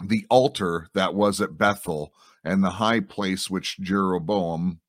the 0.02 0.26
altar 0.30 0.88
that 0.94 1.14
was 1.14 1.40
at 1.40 1.58
Bethel 1.58 2.12
and 2.42 2.64
the 2.64 2.70
high 2.70 3.00
place 3.00 3.50
which 3.50 3.78
Jeroboam 3.80 4.80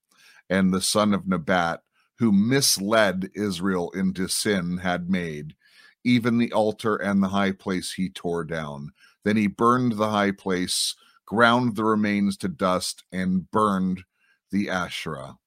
and 0.50 0.74
the 0.74 0.82
son 0.82 1.13
of 1.13 1.28
Nebat, 1.28 1.82
who 2.19 2.32
misled 2.32 3.30
Israel 3.36 3.91
into 3.91 4.28
sin, 4.28 4.78
had 4.78 5.10
made, 5.10 5.56
even 6.04 6.38
the 6.38 6.54
altar 6.54 6.95
and 6.95 7.21
the 7.21 7.30
high 7.30 7.52
place 7.52 7.93
he 7.93 8.10
tore 8.10 8.43
down. 8.43 8.93
Then 9.26 9.36
he 9.36 9.48
burned 9.48 9.94
the 9.94 10.12
high 10.12 10.32
place, 10.32 10.96
ground 11.26 11.76
the 11.76 11.84
remains 11.84 12.38
to 12.38 12.48
dust, 12.48 13.04
and 13.12 13.50
burned 13.52 14.06
the 14.52 14.70
Asherah. 14.70 15.38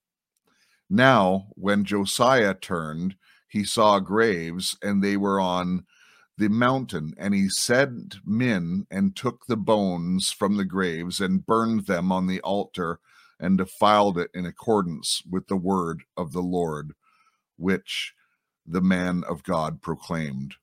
Now, 0.91 1.47
when 1.51 1.85
Josiah 1.85 2.55
turned, 2.55 3.14
he 3.49 3.64
saw 3.64 4.01
graves, 4.01 4.77
and 4.83 5.03
they 5.03 5.17
were 5.17 5.41
on 5.41 5.87
the 6.37 6.49
mountain. 6.49 7.14
And 7.19 7.35
he 7.35 7.49
sent 7.49 8.17
men 8.25 8.87
and 8.91 9.14
took 9.14 9.47
the 9.47 9.57
bones 9.57 10.31
from 10.31 10.57
the 10.57 10.64
graves 10.64 11.21
and 11.21 11.47
burned 11.47 11.87
them 11.87 12.11
on 12.11 12.27
the 12.27 12.41
altar 12.41 12.99
and 13.38 13.57
defiled 13.57 14.19
it 14.19 14.31
in 14.35 14.45
accordance 14.45 15.23
with 15.31 15.47
the 15.47 15.57
word 15.57 16.03
of 16.17 16.33
the 16.33 16.43
Lord, 16.43 16.95
which 17.57 18.12
the 18.67 18.81
man 18.81 19.23
of 19.29 19.45
God 19.45 19.81
proclaimed. 19.81 20.57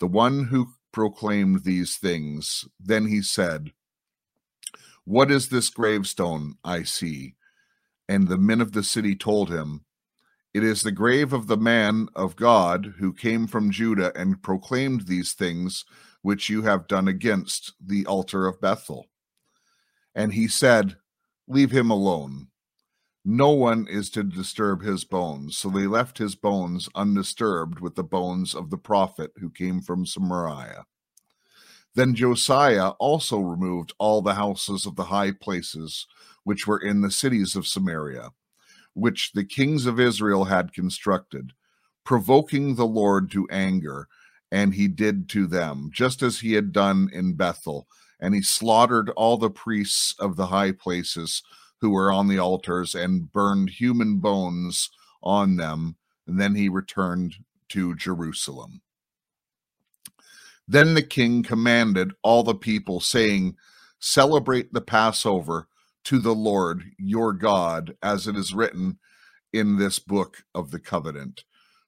The 0.00 0.06
one 0.06 0.44
who 0.44 0.68
proclaimed 0.94 1.64
these 1.64 1.96
things, 1.96 2.66
then 2.80 3.08
he 3.08 3.20
said, 3.20 3.72
What 5.04 5.30
is 5.30 5.48
this 5.48 5.68
gravestone 5.68 6.54
I 6.64 6.84
see? 6.84 7.34
And 8.08 8.28
the 8.28 8.38
men 8.38 8.60
of 8.60 8.72
the 8.72 8.84
city 8.84 9.16
told 9.16 9.50
him, 9.50 9.84
It 10.54 10.62
is 10.62 10.82
the 10.82 10.92
grave 10.92 11.32
of 11.32 11.48
the 11.48 11.56
man 11.56 12.08
of 12.14 12.36
God 12.36 12.94
who 12.98 13.12
came 13.12 13.48
from 13.48 13.72
Judah 13.72 14.12
and 14.16 14.42
proclaimed 14.42 15.06
these 15.06 15.32
things 15.32 15.84
which 16.22 16.48
you 16.48 16.62
have 16.62 16.86
done 16.86 17.08
against 17.08 17.74
the 17.84 18.06
altar 18.06 18.46
of 18.46 18.60
Bethel. 18.60 19.08
And 20.14 20.32
he 20.32 20.46
said, 20.46 20.96
leave 21.48 21.70
him 21.70 21.90
alone. 21.90 22.48
No 23.24 23.50
one 23.50 23.86
is 23.88 24.10
to 24.10 24.22
disturb 24.22 24.82
his 24.82 25.04
bones. 25.04 25.56
So 25.56 25.70
they 25.70 25.86
left 25.86 26.18
his 26.18 26.34
bones 26.34 26.90
undisturbed 26.94 27.80
with 27.80 27.94
the 27.94 28.04
bones 28.04 28.54
of 28.54 28.68
the 28.68 28.76
prophet 28.76 29.32
who 29.38 29.48
came 29.48 29.80
from 29.80 30.04
Samaria. 30.04 30.84
Then 31.94 32.14
Josiah 32.14 32.90
also 32.98 33.38
removed 33.38 33.94
all 33.98 34.20
the 34.20 34.34
houses 34.34 34.84
of 34.84 34.96
the 34.96 35.04
high 35.04 35.32
places 35.32 36.06
which 36.42 36.66
were 36.66 36.78
in 36.78 37.00
the 37.00 37.10
cities 37.10 37.56
of 37.56 37.66
Samaria, 37.66 38.30
which 38.92 39.32
the 39.32 39.44
kings 39.44 39.86
of 39.86 40.00
Israel 40.00 40.44
had 40.44 40.74
constructed, 40.74 41.52
provoking 42.04 42.74
the 42.74 42.86
Lord 42.86 43.30
to 43.30 43.48
anger, 43.50 44.08
and 44.52 44.74
he 44.74 44.88
did 44.88 45.28
to 45.30 45.46
them, 45.46 45.90
just 45.94 46.22
as 46.22 46.40
he 46.40 46.52
had 46.52 46.72
done 46.72 47.08
in 47.12 47.34
Bethel. 47.34 47.88
And 48.20 48.34
he 48.34 48.42
slaughtered 48.42 49.08
all 49.10 49.38
the 49.38 49.50
priests 49.50 50.14
of 50.18 50.36
the 50.36 50.46
high 50.46 50.72
places 50.72 51.42
who 51.84 51.90
were 51.90 52.10
on 52.10 52.28
the 52.28 52.38
altars 52.38 52.94
and 52.94 53.30
burned 53.30 53.68
human 53.68 54.16
bones 54.16 54.88
on 55.22 55.56
them. 55.56 55.96
And 56.26 56.40
then 56.40 56.54
he 56.54 56.66
returned 56.66 57.34
to 57.68 57.94
Jerusalem. 57.94 58.80
Then 60.66 60.94
the 60.94 61.02
king 61.02 61.42
commanded 61.42 62.12
all 62.22 62.42
the 62.42 62.54
people, 62.54 63.00
saying, 63.00 63.56
Celebrate 63.98 64.72
the 64.72 64.80
Passover 64.80 65.68
to 66.04 66.18
the 66.18 66.34
Lord 66.34 66.84
your 66.96 67.34
God, 67.34 67.94
as 68.02 68.26
it 68.26 68.34
is 68.34 68.54
written 68.54 68.98
in 69.52 69.76
this 69.76 69.98
book 69.98 70.44
of 70.54 70.70
the 70.70 70.80
covenant. 70.80 71.44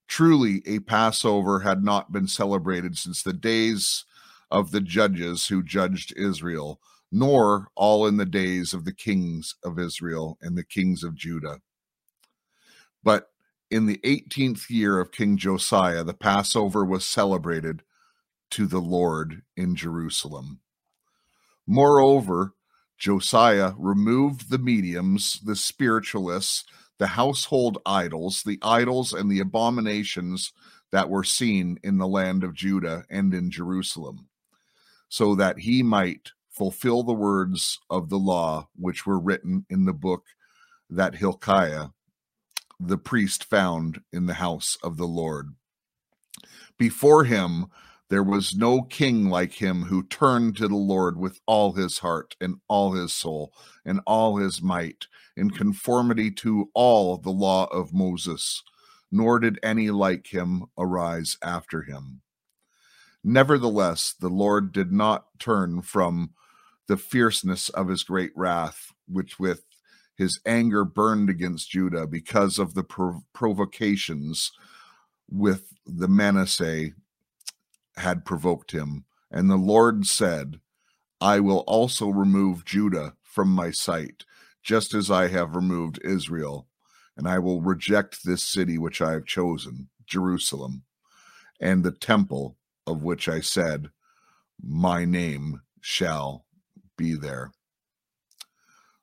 Truly, 0.07 0.63
a 0.67 0.81
Passover 0.81 1.61
had 1.61 1.83
not 1.83 2.13
been 2.13 2.29
celebrated 2.29 2.99
since 2.99 3.23
the 3.23 3.33
days 3.33 4.05
of 4.51 4.73
the 4.73 4.83
judges 4.83 5.47
who 5.47 5.63
judged 5.63 6.13
Israel, 6.19 6.83
nor 7.11 7.69
all 7.75 8.07
in 8.07 8.17
the 8.17 8.27
days 8.27 8.73
of 8.75 8.85
the 8.85 8.95
kings 8.95 9.55
of 9.65 9.79
Israel 9.79 10.39
and 10.41 10.57
the 10.57 10.65
kings 10.65 11.03
of 11.05 11.15
Judah. 11.15 11.61
But 13.03 13.31
in 13.71 13.87
the 13.87 13.99
18th 13.99 14.71
year 14.71 14.99
of 15.01 15.13
King 15.13 15.37
Josiah, 15.37 16.05
the 16.05 16.15
Passover 16.15 16.85
was 16.85 17.05
celebrated 17.05 17.83
to 18.51 18.67
the 18.67 18.81
Lord 18.81 19.43
in 19.57 19.75
Jerusalem. 19.75 20.61
Moreover, 21.67 22.55
Josiah 22.99 23.73
removed 23.77 24.51
the 24.51 24.59
mediums, 24.59 25.41
the 25.45 25.57
spiritualists, 25.57 26.65
the 26.99 27.09
household 27.09 27.79
idols, 27.85 28.43
the 28.43 28.59
idols 28.63 29.13
and 29.13 29.31
the 29.31 29.41
abominations 29.41 30.53
that 30.93 31.11
were 31.11 31.25
seen 31.25 31.79
in 31.83 31.99
the 31.99 32.07
land 32.07 32.43
of 32.45 32.55
Judah 32.55 33.05
and 33.11 33.35
in 33.35 33.51
Jerusalem, 33.51 34.29
so 35.09 35.35
that 35.35 35.59
he 35.59 35.83
might 35.83 36.31
fulfill 36.57 37.03
the 37.03 37.13
words 37.13 37.79
of 37.91 38.09
the 38.09 38.19
law 38.19 38.69
which 38.75 39.07
were 39.07 39.21
written 39.21 39.67
in 39.69 39.85
the 39.85 39.93
book 39.93 40.25
that 40.89 41.17
Hilkiah 41.17 41.89
the 42.81 42.99
priest 42.99 43.45
found 43.45 44.01
in 44.13 44.27
the 44.27 44.35
house 44.35 44.77
of 44.83 44.97
the 44.97 45.07
Lord. 45.07 45.55
Before 46.79 47.25
him 47.25 47.67
there 48.09 48.23
was 48.23 48.55
no 48.55 48.83
king 48.83 49.29
like 49.29 49.55
him 49.55 49.83
who 49.85 50.05
turned 50.05 50.57
to 50.57 50.69
the 50.69 50.77
Lord 50.77 51.19
with 51.19 51.41
all 51.47 51.73
his 51.73 51.99
heart 51.99 52.37
and 52.41 52.57
all 52.69 52.93
his 52.93 53.13
soul 53.13 53.53
and 53.85 54.01
all 54.07 54.37
his 54.37 54.63
might, 54.63 55.07
in 55.37 55.51
conformity 55.51 56.31
to 56.31 56.71
all 56.73 57.19
the 57.19 57.31
law 57.31 57.65
of 57.67 57.93
Moses, 57.93 58.63
nor 59.11 59.39
did 59.41 59.59
any 59.63 59.91
like 59.91 60.29
him 60.29 60.67
arise 60.79 61.37
after 61.43 61.83
him. 61.83 62.23
Nevertheless, 63.25 64.15
the 64.19 64.29
Lord 64.29 64.73
did 64.73 64.93
not 64.93 65.27
turn 65.41 65.83
from 65.83 66.31
the 66.89 66.97
fierceness 66.97 67.69
of 67.71 67.89
his 67.89 68.03
great 68.03 68.33
wrath, 68.35 68.93
which 69.07 69.39
with 69.39 69.65
his 70.17 70.41
anger 70.47 70.85
burned 70.85 71.29
against 71.29 71.71
Judah 71.71 72.07
because 72.07 72.59
of 72.59 72.75
the 72.75 72.83
prov- 72.83 73.23
provocations 73.33 74.53
with 75.29 75.75
the 75.85 76.09
Manasseh 76.09 76.91
had 77.97 78.25
provoked 78.25 78.73
him. 78.73 79.05
And 79.31 79.51
the 79.51 79.57
Lord 79.57 80.07
said, 80.07 80.61
I 81.21 81.41
will 81.41 81.61
also 81.61 82.09
remove 82.09 82.65
Judah 82.65 83.15
from 83.23 83.49
my 83.49 83.71
sight, 83.71 84.25
just 84.63 84.95
as 84.95 85.11
I 85.11 85.29
have 85.29 85.57
removed 85.57 86.01
Israel. 86.05 86.69
And 87.17 87.29
I 87.29 87.39
will 87.39 87.61
reject 87.61 88.25
this 88.25 88.43
city 88.43 88.79
which 88.79 89.01
I 89.01 89.13
have 89.13 89.25
chosen, 89.25 89.89
Jerusalem, 90.07 90.85
and 91.61 91.83
the 91.83 91.93
temple 91.93 92.57
of 92.87 93.03
which 93.03 93.29
I 93.29 93.41
said, 93.41 93.91
My 94.63 95.05
name 95.05 95.63
shall 95.81 96.46
be 96.97 97.15
there. 97.15 97.53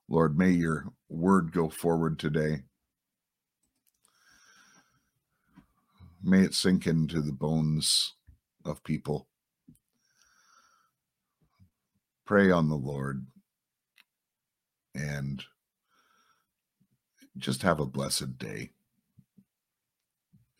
Lord, 0.09 0.37
may 0.37 0.51
your 0.51 0.87
word 1.09 1.51
go 1.51 1.69
forward 1.69 2.19
today. 2.19 2.63
May 6.23 6.41
it 6.41 6.53
sink 6.53 6.87
into 6.87 7.21
the 7.21 7.31
bones 7.31 8.13
of 8.65 8.83
people. 8.83 9.27
Pray 12.25 12.51
on 12.51 12.69
the 12.69 12.75
Lord 12.75 13.27
and 14.95 15.43
just 17.37 17.63
have 17.63 17.79
a 17.79 17.85
blessed 17.85 18.37
day. 18.37 18.69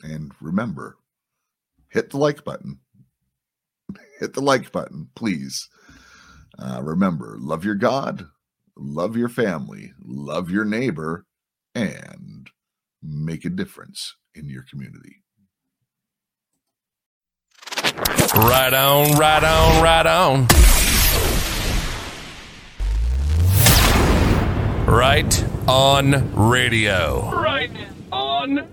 And 0.02 0.32
remember, 0.42 0.98
hit 1.90 2.10
the 2.10 2.18
like 2.18 2.44
button. 2.44 2.80
Hit 4.20 4.34
the 4.34 4.42
like 4.42 4.72
button, 4.72 5.10
please. 5.16 5.70
Uh, 6.58 6.82
remember, 6.84 7.38
love 7.40 7.66
your 7.66 7.76
God, 7.76 8.28
love 8.78 9.18
your 9.18 9.30
family, 9.30 9.94
love 10.04 10.50
your 10.50 10.66
neighbor, 10.66 11.26
and 11.76 12.50
make 13.02 13.46
a 13.46 13.50
difference 13.50 14.16
in 14.36 14.50
your 14.50 14.64
community. 14.64 15.24
Right 18.36 18.74
on, 18.74 19.18
right 19.18 19.44
on, 19.44 19.84
right 19.84 20.08
on. 20.08 20.48
Right 24.86 25.46
on 25.68 26.34
radio. 26.52 27.32
Right 27.32 27.72
on 28.12 28.68